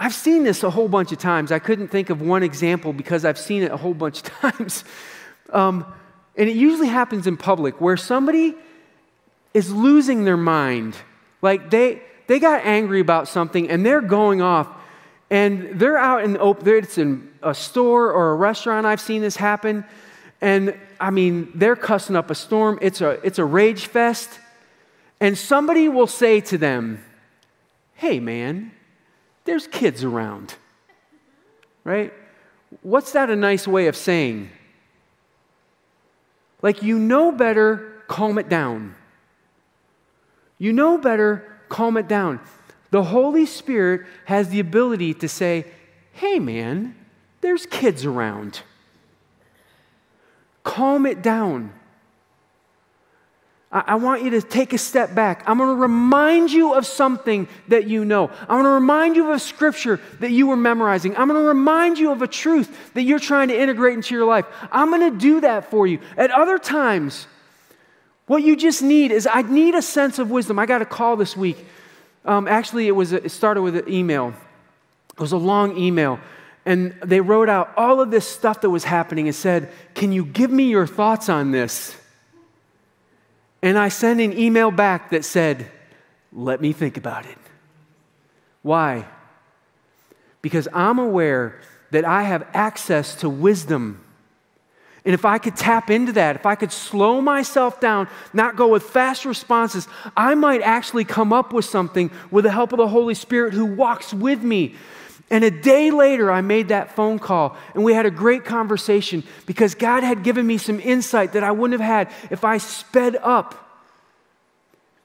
I've 0.00 0.14
seen 0.14 0.44
this 0.44 0.62
a 0.62 0.70
whole 0.70 0.88
bunch 0.88 1.10
of 1.12 1.18
times. 1.18 1.50
I 1.50 1.58
couldn't 1.58 1.88
think 1.88 2.08
of 2.08 2.22
one 2.22 2.42
example 2.42 2.92
because 2.92 3.24
I've 3.24 3.38
seen 3.38 3.62
it 3.62 3.72
a 3.72 3.76
whole 3.76 3.94
bunch 3.94 4.18
of 4.18 4.24
times. 4.52 4.84
Um, 5.52 5.84
and 6.36 6.48
it 6.48 6.54
usually 6.54 6.88
happens 6.88 7.26
in 7.26 7.36
public 7.36 7.80
where 7.80 7.96
somebody 7.96 8.54
is 9.54 9.72
losing 9.72 10.24
their 10.24 10.36
mind. 10.36 10.96
Like 11.42 11.70
they, 11.70 12.02
they 12.28 12.38
got 12.38 12.64
angry 12.64 13.00
about 13.00 13.26
something 13.26 13.68
and 13.68 13.84
they're 13.84 14.02
going 14.02 14.40
off 14.40 14.68
and 15.30 15.80
they're 15.80 15.98
out 15.98 16.24
in 16.24 16.34
the 16.34 16.38
open, 16.38 16.68
it's 16.68 16.98
in 16.98 17.30
a 17.42 17.54
store 17.54 18.12
or 18.12 18.30
a 18.30 18.34
restaurant. 18.34 18.86
I've 18.86 19.00
seen 19.00 19.20
this 19.20 19.36
happen. 19.36 19.84
And 20.40 20.78
I 21.00 21.10
mean, 21.10 21.50
they're 21.54 21.76
cussing 21.76 22.16
up 22.16 22.30
a 22.30 22.34
storm. 22.34 22.78
It's 22.80 23.00
a, 23.00 23.10
it's 23.24 23.38
a 23.38 23.44
rage 23.44 23.86
fest. 23.86 24.38
And 25.20 25.36
somebody 25.36 25.88
will 25.88 26.06
say 26.06 26.40
to 26.42 26.58
them, 26.58 27.04
Hey, 27.94 28.20
man, 28.20 28.70
there's 29.44 29.66
kids 29.66 30.04
around. 30.04 30.54
Right? 31.82 32.12
What's 32.82 33.12
that 33.12 33.28
a 33.28 33.36
nice 33.36 33.66
way 33.66 33.88
of 33.88 33.96
saying? 33.96 34.50
Like, 36.62 36.82
you 36.82 36.98
know 36.98 37.32
better, 37.32 38.02
calm 38.06 38.38
it 38.38 38.48
down. 38.48 38.94
You 40.58 40.72
know 40.72 40.98
better, 40.98 41.57
calm 41.68 41.96
it 41.96 42.08
down. 42.08 42.40
The 42.90 43.04
Holy 43.04 43.46
Spirit 43.46 44.06
has 44.24 44.48
the 44.48 44.60
ability 44.60 45.14
to 45.14 45.28
say, 45.28 45.66
Hey, 46.12 46.38
man, 46.38 46.96
there's 47.40 47.66
kids 47.66 48.04
around. 48.04 48.62
Calm 50.64 51.06
it 51.06 51.22
down. 51.22 51.72
I, 53.70 53.96
want 53.96 54.22
you 54.22 54.30
to 54.30 54.40
take 54.40 54.72
a 54.72 54.78
step 54.78 55.14
back. 55.14 55.42
I'm 55.46 55.58
going 55.58 55.76
to 55.76 55.80
remind 55.80 56.50
you 56.50 56.72
of 56.72 56.86
something 56.86 57.48
that 57.68 57.86
you 57.86 58.02
know. 58.02 58.30
I'm 58.40 58.48
going 58.48 58.64
to 58.64 58.70
remind 58.70 59.14
you 59.14 59.28
of 59.28 59.36
a 59.36 59.38
scripture 59.38 60.00
that 60.20 60.30
you 60.30 60.46
were 60.46 60.56
memorizing. 60.56 61.14
I'm 61.18 61.28
going 61.28 61.40
to 61.40 61.46
remind 61.46 61.98
you 61.98 62.10
of 62.10 62.22
a 62.22 62.26
truth 62.26 62.94
that 62.94 63.02
you're 63.02 63.18
trying 63.18 63.48
to 63.48 63.60
integrate 63.60 63.94
into 63.94 64.14
your 64.14 64.24
life. 64.24 64.46
I'm 64.72 64.88
going 64.88 65.12
to 65.12 65.18
do 65.18 65.42
that 65.42 65.70
for 65.70 65.86
you. 65.86 65.98
At 66.16 66.30
other 66.30 66.58
times, 66.58 67.26
what 68.28 68.42
you 68.42 68.56
just 68.56 68.82
need 68.82 69.10
is 69.10 69.26
I 69.30 69.42
need 69.42 69.74
a 69.74 69.82
sense 69.82 70.18
of 70.18 70.30
wisdom. 70.30 70.58
I 70.58 70.66
got 70.66 70.80
a 70.80 70.86
call 70.86 71.16
this 71.16 71.36
week. 71.36 71.66
Um, 72.24 72.46
actually, 72.46 72.86
it, 72.86 72.92
was 72.92 73.12
a, 73.12 73.24
it 73.24 73.30
started 73.30 73.62
with 73.62 73.74
an 73.74 73.88
email. 73.92 74.34
It 75.14 75.20
was 75.20 75.32
a 75.32 75.36
long 75.36 75.76
email. 75.76 76.20
And 76.66 76.94
they 77.02 77.20
wrote 77.20 77.48
out 77.48 77.72
all 77.76 78.00
of 78.00 78.10
this 78.10 78.28
stuff 78.28 78.60
that 78.60 78.70
was 78.70 78.84
happening 78.84 79.26
and 79.26 79.34
said, 79.34 79.72
Can 79.94 80.12
you 80.12 80.24
give 80.24 80.50
me 80.50 80.64
your 80.64 80.86
thoughts 80.86 81.28
on 81.28 81.50
this? 81.50 81.96
And 83.62 83.78
I 83.78 83.88
sent 83.88 84.20
an 84.20 84.38
email 84.38 84.70
back 84.70 85.10
that 85.10 85.24
said, 85.24 85.70
Let 86.32 86.60
me 86.60 86.72
think 86.72 86.98
about 86.98 87.24
it. 87.24 87.38
Why? 88.62 89.06
Because 90.42 90.68
I'm 90.74 90.98
aware 90.98 91.58
that 91.90 92.04
I 92.04 92.24
have 92.24 92.46
access 92.52 93.14
to 93.16 93.30
wisdom. 93.30 94.04
And 95.08 95.14
if 95.14 95.24
I 95.24 95.38
could 95.38 95.56
tap 95.56 95.88
into 95.88 96.12
that, 96.12 96.36
if 96.36 96.44
I 96.44 96.54
could 96.54 96.70
slow 96.70 97.22
myself 97.22 97.80
down, 97.80 98.08
not 98.34 98.56
go 98.56 98.68
with 98.68 98.82
fast 98.82 99.24
responses, 99.24 99.88
I 100.14 100.34
might 100.34 100.60
actually 100.60 101.06
come 101.06 101.32
up 101.32 101.54
with 101.54 101.64
something 101.64 102.10
with 102.30 102.44
the 102.44 102.52
help 102.52 102.74
of 102.74 102.76
the 102.76 102.88
Holy 102.88 103.14
Spirit 103.14 103.54
who 103.54 103.64
walks 103.64 104.12
with 104.12 104.42
me 104.42 104.74
and 105.30 105.44
a 105.44 105.50
day 105.50 105.90
later, 105.90 106.30
I 106.30 106.40
made 106.40 106.68
that 106.68 106.94
phone 106.96 107.18
call 107.18 107.56
and 107.74 107.84
we 107.84 107.92
had 107.92 108.06
a 108.06 108.10
great 108.10 108.44
conversation 108.44 109.22
because 109.46 109.74
God 109.74 110.02
had 110.02 110.22
given 110.22 110.46
me 110.46 110.56
some 110.56 110.80
insight 110.80 111.32
that 111.32 111.44
I 111.44 111.50
wouldn't 111.50 111.78
have 111.80 111.86
had 111.86 112.30
if 112.30 112.44
I 112.44 112.58
sped 112.58 113.16
up. 113.16 113.66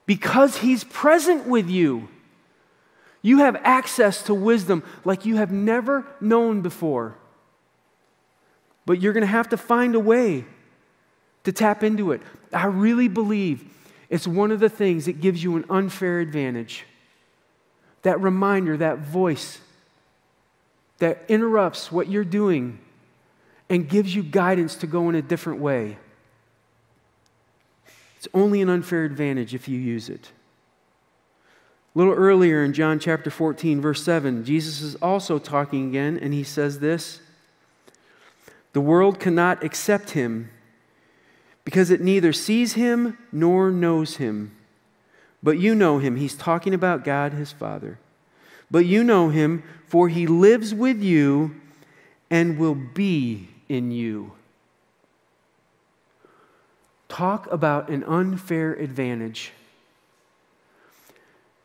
Because 0.05 0.57
He's 0.57 0.83
present 0.85 1.47
with 1.47 1.69
you, 1.69 2.07
you 3.21 3.39
have 3.39 3.55
access 3.63 4.23
to 4.23 4.33
wisdom 4.33 4.83
like 5.03 5.25
you 5.25 5.37
have 5.37 5.51
never 5.51 6.05
known 6.21 6.61
before. 6.61 7.15
But 8.85 9.01
you're 9.01 9.13
going 9.13 9.21
to 9.21 9.27
have 9.27 9.49
to 9.49 9.57
find 9.57 9.95
a 9.95 9.99
way 9.99 10.45
to 11.43 11.51
tap 11.51 11.83
into 11.83 12.11
it. 12.11 12.21
I 12.51 12.65
really 12.65 13.07
believe 13.07 13.63
it's 14.09 14.27
one 14.27 14.51
of 14.51 14.59
the 14.59 14.69
things 14.69 15.05
that 15.05 15.21
gives 15.21 15.43
you 15.43 15.55
an 15.55 15.65
unfair 15.69 16.19
advantage. 16.19 16.85
That 18.03 18.19
reminder, 18.21 18.77
that 18.77 18.99
voice 18.99 19.59
that 20.99 21.23
interrupts 21.27 21.91
what 21.91 22.07
you're 22.07 22.23
doing 22.23 22.79
and 23.69 23.89
gives 23.89 24.13
you 24.13 24.23
guidance 24.23 24.75
to 24.75 24.87
go 24.87 25.09
in 25.09 25.15
a 25.15 25.21
different 25.21 25.59
way. 25.59 25.97
It's 28.17 28.27
only 28.33 28.61
an 28.61 28.69
unfair 28.69 29.03
advantage 29.03 29.53
if 29.53 29.67
you 29.67 29.77
use 29.77 30.07
it. 30.09 30.31
A 31.93 31.97
little 31.97 32.13
earlier 32.13 32.63
in 32.63 32.73
John 32.73 32.99
chapter 32.99 33.29
14, 33.29 33.81
verse 33.81 34.03
7, 34.03 34.45
Jesus 34.45 34.81
is 34.81 34.95
also 34.95 35.39
talking 35.39 35.89
again, 35.89 36.17
and 36.21 36.33
he 36.33 36.43
says 36.43 36.79
this 36.79 37.19
The 38.73 38.81
world 38.81 39.19
cannot 39.19 39.63
accept 39.63 40.11
him 40.11 40.49
because 41.63 41.89
it 41.89 42.01
neither 42.01 42.33
sees 42.33 42.73
him 42.73 43.17
nor 43.31 43.71
knows 43.71 44.17
him. 44.17 44.55
But 45.41 45.59
you 45.59 45.75
know 45.75 45.99
him. 45.99 46.15
He's 46.15 46.35
talking 46.35 46.73
about 46.73 47.03
God, 47.03 47.33
his 47.33 47.51
Father. 47.51 47.99
But 48.71 48.85
you 48.85 49.03
know 49.03 49.29
him, 49.29 49.63
for 49.87 50.09
he 50.09 50.25
lives 50.25 50.73
with 50.73 51.01
you 51.01 51.55
and 52.29 52.57
will 52.57 52.75
be 52.75 53.49
in 53.69 53.91
you. 53.91 54.31
Talk 57.07 57.45
about 57.51 57.89
an 57.89 58.03
unfair 58.05 58.73
advantage. 58.73 59.51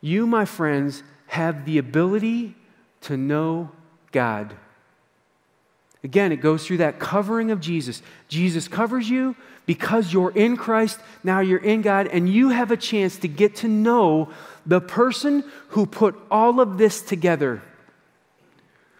You, 0.03 0.27
my 0.27 0.45
friends, 0.45 1.03
have 1.29 1.65
the 1.65 1.79
ability 1.79 2.55
to 3.03 3.17
know 3.17 3.71
God. 4.13 4.55
Again, 6.05 6.31
it 6.31 6.37
goes 6.37 6.65
through 6.65 6.77
that 6.79 7.01
covering 7.01 7.51
of 7.51 7.61
Jesus. 7.61 8.03
Jesus 8.29 8.69
covers 8.69 9.11
you 9.11 9.35
because 9.67 10.13
you're 10.13 10.31
in 10.31 10.57
Christ, 10.57 10.99
now 11.25 11.41
you're 11.41 11.59
in 11.59 11.83
God, 11.83 12.07
and 12.07 12.29
you 12.29 12.51
have 12.51 12.71
a 12.71 12.77
chance 12.77 13.19
to 13.19 13.29
get 13.29 13.57
to 13.57 13.69
know 13.69 14.31
the 14.65 14.81
person 14.81 15.45
who 15.71 15.87
put 15.87 16.17
all 16.31 16.61
of 16.61 16.79
this 16.79 17.03
together, 17.03 17.61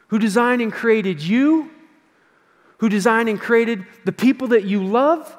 who 0.09 0.19
designed 0.19 0.61
and 0.61 0.73
created 0.73 1.23
you, 1.23 1.71
who 2.79 2.89
designed 2.89 3.29
and 3.29 3.41
created 3.41 3.87
the 4.05 4.13
people 4.13 4.49
that 4.49 4.65
you 4.65 4.85
love, 4.85 5.35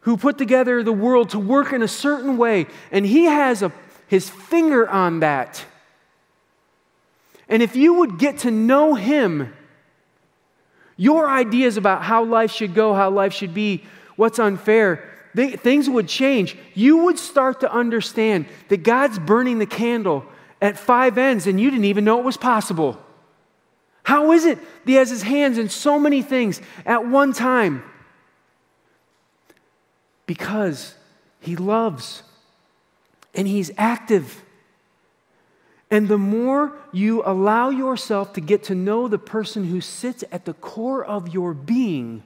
who 0.00 0.16
put 0.16 0.38
together 0.38 0.82
the 0.82 0.92
world 0.92 1.30
to 1.30 1.38
work 1.38 1.72
in 1.72 1.82
a 1.82 1.88
certain 1.88 2.36
way, 2.36 2.66
and 2.92 3.04
he 3.04 3.24
has 3.24 3.62
a, 3.62 3.72
his 4.06 4.28
finger 4.28 4.88
on 4.88 5.20
that. 5.20 5.64
And 7.48 7.62
if 7.62 7.74
you 7.74 7.94
would 7.94 8.18
get 8.18 8.38
to 8.38 8.50
know 8.50 8.94
him, 8.94 9.54
your 10.98 11.30
ideas 11.30 11.78
about 11.78 12.02
how 12.02 12.24
life 12.24 12.50
should 12.50 12.74
go, 12.74 12.92
how 12.92 13.08
life 13.08 13.32
should 13.32 13.54
be, 13.54 13.84
what's 14.16 14.38
unfair, 14.38 15.08
they, 15.32 15.52
things 15.52 15.88
would 15.88 16.08
change. 16.08 16.56
You 16.74 17.04
would 17.04 17.18
start 17.18 17.60
to 17.60 17.72
understand 17.72 18.46
that 18.68 18.82
God's 18.82 19.18
burning 19.18 19.60
the 19.60 19.66
candle 19.66 20.26
at 20.60 20.76
five 20.76 21.16
ends 21.16 21.46
and 21.46 21.60
you 21.60 21.70
didn't 21.70 21.84
even 21.84 22.04
know 22.04 22.18
it 22.18 22.24
was 22.24 22.36
possible. 22.36 23.00
How 24.02 24.32
is 24.32 24.44
it 24.44 24.58
that 24.58 24.90
He 24.90 24.94
has 24.94 25.10
His 25.10 25.22
hands 25.22 25.56
in 25.56 25.68
so 25.68 25.98
many 26.00 26.20
things 26.20 26.60
at 26.84 27.06
one 27.06 27.32
time? 27.32 27.84
Because 30.26 30.94
He 31.40 31.54
loves 31.54 32.24
and 33.34 33.46
He's 33.46 33.70
active. 33.78 34.42
And 35.90 36.08
the 36.08 36.18
more 36.18 36.72
you 36.92 37.22
allow 37.24 37.70
yourself 37.70 38.34
to 38.34 38.40
get 38.40 38.64
to 38.64 38.74
know 38.74 39.08
the 39.08 39.18
person 39.18 39.64
who 39.64 39.80
sits 39.80 40.22
at 40.30 40.44
the 40.44 40.54
core 40.54 41.04
of 41.04 41.32
your 41.32 41.54
being, 41.54 42.22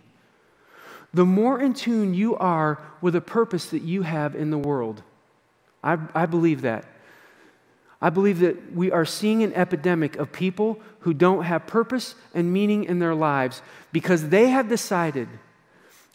the 1.14 1.24
more 1.24 1.60
in 1.60 1.74
tune 1.74 2.14
you 2.14 2.36
are 2.36 2.80
with 3.00 3.14
the 3.14 3.20
purpose 3.20 3.66
that 3.66 3.82
you 3.82 4.02
have 4.02 4.34
in 4.34 4.50
the 4.50 4.58
world. 4.58 5.02
I, 5.84 5.98
I 6.14 6.26
believe 6.26 6.62
that. 6.62 6.86
I 8.00 8.10
believe 8.10 8.40
that 8.40 8.74
we 8.74 8.90
are 8.90 9.04
seeing 9.04 9.44
an 9.44 9.52
epidemic 9.54 10.16
of 10.16 10.32
people 10.32 10.80
who 11.00 11.14
don't 11.14 11.44
have 11.44 11.68
purpose 11.68 12.16
and 12.34 12.52
meaning 12.52 12.84
in 12.84 12.98
their 12.98 13.14
lives 13.14 13.62
because 13.92 14.30
they 14.30 14.48
have 14.48 14.68
decided, 14.68 15.28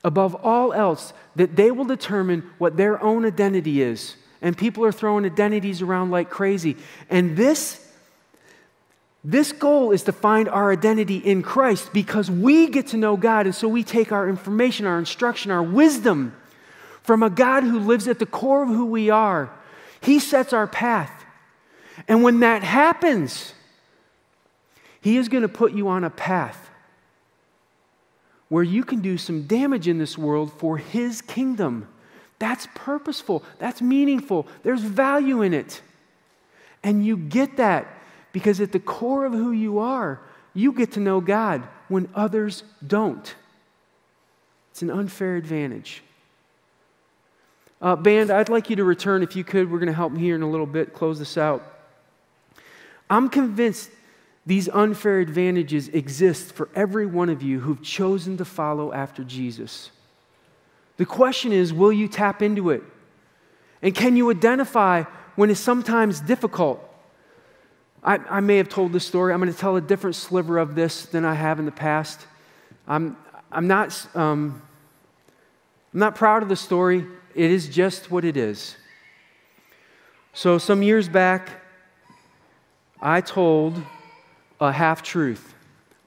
above 0.03 0.36
all 0.36 0.73
else, 0.73 1.13
that 1.38 1.55
they 1.55 1.71
will 1.71 1.86
determine 1.86 2.49
what 2.57 2.75
their 2.75 3.01
own 3.01 3.23
identity 3.23 3.81
is. 3.81 4.17
And 4.41 4.58
people 4.58 4.86
are 4.86 4.91
throwing 4.91 5.26
identities 5.26 5.82
around 5.82 6.12
like 6.12 6.30
crazy. 6.30 6.78
And 7.10 7.36
this 7.36 7.84
this 9.23 9.52
goal 9.52 9.91
is 9.91 10.04
to 10.04 10.13
find 10.13 10.47
our 10.47 10.71
identity 10.71 11.17
in 11.17 11.41
Christ 11.41 11.91
because 11.91 12.32
we 12.32 12.69
get 12.69 12.88
to 12.88 12.97
know 12.97 13.17
God. 13.17 13.45
And 13.45 13.54
so 13.54 13.67
we 13.67 13.84
take 13.84 14.13
our 14.13 14.30
information, 14.30 14.86
our 14.86 14.97
instruction, 14.97 15.52
our 15.52 15.62
wisdom 15.62 16.34
from 17.04 17.23
a 17.23 17.30
God 17.30 17.63
who 17.63 17.80
lives 17.80 18.08
at 18.08 18.19
the 18.19 18.26
core 18.26 18.63
of 18.63 18.69
who 18.69 18.86
we 18.86 19.10
are. 19.10 19.52
He 20.00 20.19
sets 20.19 20.54
our 20.54 20.67
path. 20.67 21.26
And 22.08 22.23
when 22.23 22.39
that 22.39 22.63
happens, 22.63 23.54
He 25.02 25.17
is 25.17 25.28
going 25.28 25.41
to 25.41 25.50
put 25.50 25.73
you 25.73 25.89
on 25.89 26.04
a 26.04 26.10
path 26.10 26.69
where 28.50 28.63
you 28.63 28.84
can 28.84 29.02
do 29.02 29.17
some 29.17 29.43
damage 29.43 29.88
in 29.89 29.97
this 29.97 30.17
world 30.17 30.54
for 30.54 30.78
His 30.78 31.21
kingdom. 31.21 31.88
That's 32.39 32.67
purposeful, 32.76 33.43
that's 33.58 33.82
meaningful, 33.82 34.47
there's 34.63 34.82
value 34.82 35.41
in 35.41 35.54
it. 35.54 35.82
And 36.84 37.06
you 37.06 37.17
get 37.17 37.58
that 37.58 37.88
because 38.32 38.62
at 38.62 38.71
the 38.71 38.80
core 38.80 39.26
of 39.26 39.34
who 39.34 39.52
you 39.52 39.80
are, 39.80 40.21
you 40.54 40.71
get 40.71 40.93
to 40.93 41.00
know 41.00 41.19
God 41.21 41.63
when 41.88 42.10
others 42.13 42.63
don't. 42.86 43.36
It's 44.71 44.82
an 44.84 44.91
unfair 44.91 45.36
advantage. 45.36 46.04
Uh, 47.82 47.95
band, 47.95 48.32
I'd 48.32 48.50
like 48.50 48.69
you 48.69 48.76
to 48.78 48.84
return 48.84 49.23
if 49.23 49.36
you 49.36 49.43
could. 49.43 49.71
We're 49.71 49.80
going 49.80 49.88
to 49.88 49.93
help 49.93 50.12
me 50.12 50.19
here 50.19 50.36
in 50.36 50.41
a 50.41 50.50
little 50.50 50.65
bit, 50.65 50.93
close 50.93 51.19
this 51.19 51.38
out. 51.38 51.63
I'm 53.10 53.30
convinced 53.30 53.89
these 54.45 54.69
unfair 54.69 55.19
advantages 55.19 55.89
exist 55.89 56.54
for 56.54 56.69
every 56.76 57.06
one 57.06 57.30
of 57.30 57.43
you 57.43 57.60
who've 57.60 57.82
chosen 57.82 58.38
to 58.38 58.45
follow 58.45 58.93
after 58.93 59.23
Jesus. 59.23 59.91
The 60.97 61.05
question 61.05 61.51
is 61.51 61.73
will 61.73 61.93
you 61.93 62.07
tap 62.07 62.41
into 62.41 62.69
it? 62.71 62.83
And 63.81 63.93
can 63.93 64.17
you 64.17 64.29
identify 64.31 65.03
when 65.36 65.49
it's 65.49 65.60
sometimes 65.60 66.19
difficult? 66.19 66.83
I, 68.03 68.17
I 68.29 68.39
may 68.39 68.57
have 68.57 68.69
told 68.69 68.93
this 68.93 69.05
story. 69.05 69.33
I'm 69.33 69.39
going 69.39 69.51
to 69.51 69.57
tell 69.57 69.75
a 69.75 69.81
different 69.81 70.15
sliver 70.15 70.57
of 70.57 70.75
this 70.75 71.05
than 71.05 71.25
I 71.25 71.33
have 71.33 71.60
in 71.60 71.65
the 71.65 71.71
past. 71.71 72.25
I'm, 72.88 73.17
I'm, 73.51 73.67
not, 73.67 74.07
um, 74.15 74.62
I'm 75.93 75.99
not 75.99 76.15
proud 76.15 76.43
of 76.43 76.49
the 76.49 76.55
story. 76.55 77.05
It 77.36 77.51
is 77.51 77.69
just 77.69 78.10
what 78.10 78.25
it 78.25 78.38
is. 78.38 78.75
So, 80.33 80.57
some 80.57 80.83
years 80.83 81.10
back, 81.10 81.49
I 83.01 83.21
told 83.21 83.81
a 84.60 84.71
half 84.71 85.03
truth. 85.03 85.53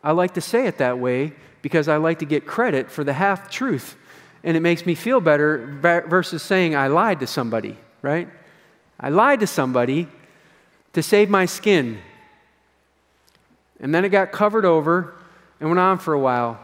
I 0.03 0.13
like 0.13 0.35
to 0.35 0.41
say 0.41 0.67
it 0.67 0.79
that 0.79 0.99
way 0.99 1.33
because 1.63 1.89
I 1.89 1.99
like 1.99 2.21
to 2.21 2.25
get 2.25 2.47
credit 2.47 2.91
for 2.91 3.05
the 3.05 3.13
half 3.13 3.51
truth. 3.51 3.97
And 4.43 4.57
it 4.57 4.61
makes 4.61 4.87
me 4.87 4.95
feel 4.95 5.21
better 5.21 6.05
versus 6.09 6.43
saying 6.43 6.75
I 6.75 6.89
lied 6.89 7.21
to 7.21 7.27
somebody, 7.27 7.77
right? 8.01 8.29
I 8.99 9.11
lied 9.11 9.41
to 9.41 9.47
somebody 9.47 10.09
to 10.93 11.03
save 11.03 11.29
my 11.29 11.47
skin. 11.47 11.99
And 13.81 13.95
then 13.95 14.05
it 14.05 14.09
got 14.11 14.33
covered 14.33 14.65
over 14.65 15.15
and 15.59 15.69
went 15.69 15.79
on 15.79 15.99
for 15.99 16.15
a 16.15 16.19
while. 16.19 16.59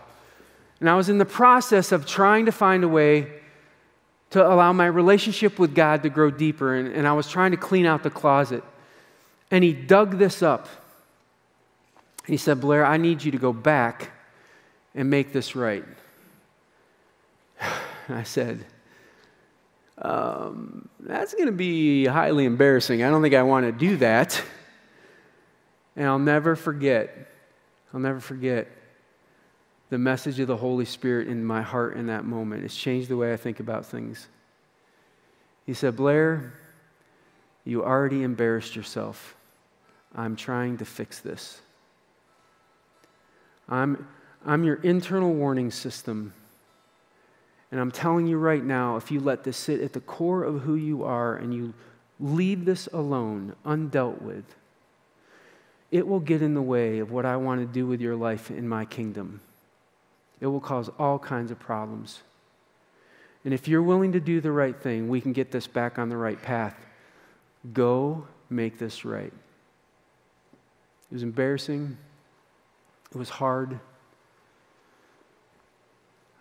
And 0.80 0.90
I 0.90 0.94
was 0.94 1.08
in 1.08 1.18
the 1.18 1.24
process 1.24 1.92
of 1.92 2.06
trying 2.06 2.46
to 2.46 2.52
find 2.52 2.84
a 2.84 2.88
way 2.88 3.32
to 4.30 4.46
allow 4.46 4.72
my 4.72 4.86
relationship 4.86 5.58
with 5.58 5.74
God 5.74 6.02
to 6.02 6.10
grow 6.10 6.30
deeper. 6.30 6.74
And, 6.74 6.92
and 6.92 7.06
I 7.06 7.12
was 7.12 7.28
trying 7.28 7.52
to 7.52 7.56
clean 7.56 7.86
out 7.86 8.02
the 8.02 8.10
closet. 8.10 8.64
And 9.50 9.62
he 9.62 9.72
dug 9.72 10.18
this 10.18 10.42
up. 10.42 10.68
He 12.26 12.36
said, 12.36 12.60
Blair, 12.60 12.84
I 12.84 12.96
need 12.96 13.22
you 13.22 13.30
to 13.32 13.38
go 13.38 13.52
back 13.52 14.10
and 14.94 15.08
make 15.08 15.32
this 15.32 15.54
right. 15.54 15.84
I 18.08 18.22
said, 18.22 18.64
um, 19.98 20.88
That's 21.00 21.34
going 21.34 21.46
to 21.46 21.52
be 21.52 22.06
highly 22.06 22.44
embarrassing. 22.44 23.02
I 23.02 23.10
don't 23.10 23.22
think 23.22 23.34
I 23.34 23.42
want 23.42 23.66
to 23.66 23.72
do 23.72 23.96
that. 23.98 24.42
And 25.96 26.06
I'll 26.06 26.18
never 26.18 26.56
forget, 26.56 27.32
I'll 27.92 28.00
never 28.00 28.20
forget 28.20 28.68
the 29.88 29.98
message 29.98 30.38
of 30.40 30.48
the 30.48 30.56
Holy 30.56 30.84
Spirit 30.84 31.28
in 31.28 31.44
my 31.44 31.62
heart 31.62 31.96
in 31.96 32.06
that 32.08 32.24
moment. 32.24 32.64
It's 32.64 32.76
changed 32.76 33.08
the 33.08 33.16
way 33.16 33.32
I 33.32 33.36
think 33.36 33.60
about 33.60 33.86
things. 33.86 34.28
He 35.64 35.74
said, 35.74 35.96
Blair, 35.96 36.52
you 37.64 37.84
already 37.84 38.22
embarrassed 38.22 38.76
yourself. 38.76 39.36
I'm 40.14 40.36
trying 40.36 40.78
to 40.78 40.84
fix 40.84 41.20
this. 41.20 41.60
I'm, 43.68 44.06
I'm 44.44 44.64
your 44.64 44.76
internal 44.76 45.32
warning 45.32 45.70
system. 45.70 46.32
And 47.76 47.82
I'm 47.82 47.90
telling 47.90 48.26
you 48.26 48.38
right 48.38 48.64
now, 48.64 48.96
if 48.96 49.10
you 49.10 49.20
let 49.20 49.44
this 49.44 49.54
sit 49.54 49.82
at 49.82 49.92
the 49.92 50.00
core 50.00 50.42
of 50.42 50.62
who 50.62 50.76
you 50.76 51.04
are 51.04 51.36
and 51.36 51.52
you 51.52 51.74
leave 52.18 52.64
this 52.64 52.86
alone, 52.90 53.54
undealt 53.66 54.22
with, 54.22 54.46
it 55.90 56.06
will 56.06 56.20
get 56.20 56.40
in 56.40 56.54
the 56.54 56.62
way 56.62 57.00
of 57.00 57.10
what 57.10 57.26
I 57.26 57.36
want 57.36 57.60
to 57.60 57.66
do 57.66 57.86
with 57.86 58.00
your 58.00 58.16
life 58.16 58.50
in 58.50 58.66
my 58.66 58.86
kingdom. 58.86 59.42
It 60.40 60.46
will 60.46 60.58
cause 60.58 60.88
all 60.98 61.18
kinds 61.18 61.50
of 61.50 61.58
problems. 61.58 62.22
And 63.44 63.52
if 63.52 63.68
you're 63.68 63.82
willing 63.82 64.12
to 64.12 64.20
do 64.20 64.40
the 64.40 64.52
right 64.52 64.74
thing, 64.74 65.10
we 65.10 65.20
can 65.20 65.34
get 65.34 65.50
this 65.50 65.66
back 65.66 65.98
on 65.98 66.08
the 66.08 66.16
right 66.16 66.40
path. 66.40 66.74
Go 67.74 68.26
make 68.48 68.78
this 68.78 69.04
right. 69.04 69.34
It 71.10 71.12
was 71.12 71.22
embarrassing. 71.22 71.98
It 73.10 73.18
was 73.18 73.28
hard. 73.28 73.80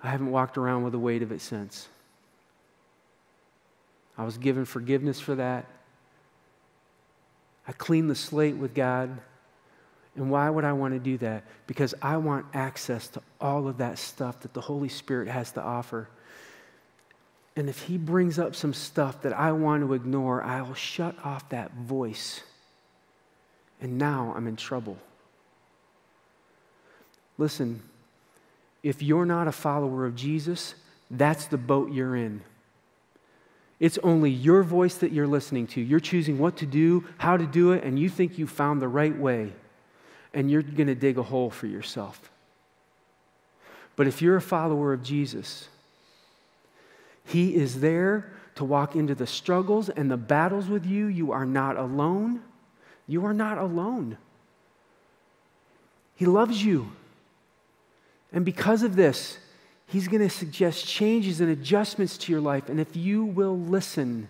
I 0.06 0.10
haven't 0.10 0.32
walked 0.32 0.58
around 0.58 0.84
with 0.84 0.94
the 0.94 1.00
weight 1.00 1.24
of 1.24 1.32
it 1.32 1.41
since. 1.41 1.88
I 4.18 4.24
was 4.24 4.38
given 4.38 4.65
forgiveness 4.65 5.20
for 5.20 5.36
that. 5.36 5.65
I 7.68 7.72
cleaned 7.72 8.10
the 8.10 8.15
slate 8.15 8.56
with 8.56 8.74
God. 8.74 9.18
And 10.15 10.30
why 10.30 10.50
would 10.50 10.63
I 10.63 10.74
want 10.74 10.94
to 10.94 11.00
do 11.00 11.18
that? 11.18 11.44
Because 11.68 11.94
I 12.02 12.18
want 12.18 12.46
access 12.54 13.08
to 13.10 13.22
all 13.41 13.68
of 13.68 13.80
that 13.80 13.98
stuff 13.98 14.41
that 14.41 14.54
the 14.54 14.62
Holy 14.62 14.89
Spirit 14.89 15.28
has 15.28 15.52
to 15.54 15.62
offer. 15.62 16.08
And 17.56 17.68
if 17.68 17.82
He 17.82 17.98
brings 17.98 18.39
up 18.39 18.56
some 18.56 18.74
stuff 18.74 19.24
that 19.24 19.34
I 19.34 19.52
want 19.52 19.84
to 19.84 19.94
ignore, 19.94 20.44
I'll 20.44 20.76
shut 20.76 21.15
off 21.24 21.50
that 21.50 21.74
voice. 21.74 22.41
And 23.82 23.98
now 23.98 24.34
I'm 24.38 24.48
in 24.48 24.56
trouble. 24.56 24.98
Listen, 27.38 27.82
if 28.86 29.02
you're 29.02 29.26
not 29.26 29.48
a 29.48 29.52
follower 29.52 30.06
of 30.06 30.15
Jesus, 30.15 30.76
that's 31.10 31.48
the 31.48 31.58
boat 31.58 31.91
you're 31.91 32.15
in. 32.15 32.41
It's 33.80 33.98
only 34.04 34.30
your 34.30 34.62
voice 34.62 34.93
that 34.98 35.12
you're 35.12 35.26
listening 35.26 35.65
to. 35.69 35.82
You're 35.82 36.00
choosing 36.00 36.38
what 36.38 36.58
to 36.58 36.67
do, 36.67 37.04
how 37.17 37.36
to 37.36 37.48
do 37.48 37.71
it, 37.71 37.84
and 37.84 37.98
you 37.98 38.10
think 38.10 38.38
you 38.38 38.45
found 38.45 38.84
the 38.84 38.88
right 38.88 39.17
way. 39.17 39.54
And 40.36 40.52
you're 40.52 40.62
going 40.62 40.86
to 40.86 40.93
dig 40.93 41.17
a 41.17 41.24
hole 41.24 41.50
for 41.50 41.65
yourself. 41.65 42.30
But 43.95 44.06
if 44.06 44.21
you're 44.21 44.36
a 44.36 44.41
follower 44.41 44.93
of 44.93 45.02
Jesus, 45.02 45.67
He 47.24 47.56
is 47.56 47.80
there 47.80 48.32
to 48.54 48.63
walk 48.63 48.95
into 48.95 49.15
the 49.15 49.26
struggles 49.26 49.89
and 49.89 50.12
the 50.12 50.17
battles 50.17 50.67
with 50.67 50.86
you. 50.86 51.08
You 51.08 51.32
are 51.32 51.45
not 51.45 51.76
alone. 51.76 52.43
You 53.08 53.26
are 53.26 53.34
not 53.34 53.58
alone. 53.58 54.19
He 56.15 56.28
loves 56.28 56.63
you. 56.63 56.91
And 58.36 58.45
because 58.45 58.84
of 58.84 58.95
this, 58.95 59.39
He's 59.88 60.08
going 60.08 60.21
to 60.21 60.30
suggest 60.30 60.86
changes 60.86 61.41
and 61.41 61.50
adjustments 61.50 62.17
to 62.19 62.32
your 62.32 62.41
life. 62.41 62.69
And 62.69 62.80
if 62.80 62.95
you 62.95 63.24
will 63.24 63.58
listen, 63.58 64.28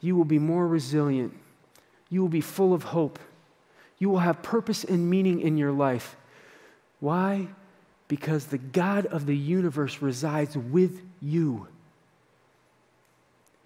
you 0.00 0.16
will 0.16 0.24
be 0.24 0.38
more 0.38 0.66
resilient. 0.66 1.34
You 2.08 2.22
will 2.22 2.28
be 2.28 2.40
full 2.40 2.72
of 2.72 2.84
hope. 2.84 3.18
You 3.98 4.08
will 4.08 4.20
have 4.20 4.42
purpose 4.42 4.84
and 4.84 5.10
meaning 5.10 5.40
in 5.40 5.58
your 5.58 5.72
life. 5.72 6.16
Why? 7.00 7.48
Because 8.06 8.46
the 8.46 8.58
God 8.58 9.06
of 9.06 9.26
the 9.26 9.36
universe 9.36 10.00
resides 10.00 10.56
with 10.56 11.02
you. 11.20 11.66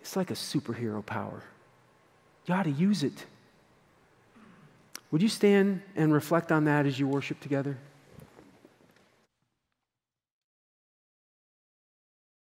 It's 0.00 0.16
like 0.16 0.31
a 0.31 0.35
superhero 0.35 1.05
power. 1.05 1.42
You 2.46 2.55
ought 2.55 2.64
to 2.64 2.70
use 2.70 3.05
it. 3.05 3.26
Would 5.11 5.22
you 5.22 5.28
stand 5.28 5.83
and 5.94 6.12
reflect 6.12 6.50
on 6.50 6.64
that 6.64 6.87
as 6.87 6.98
you 6.98 7.07
worship 7.07 7.38
together? 7.40 7.76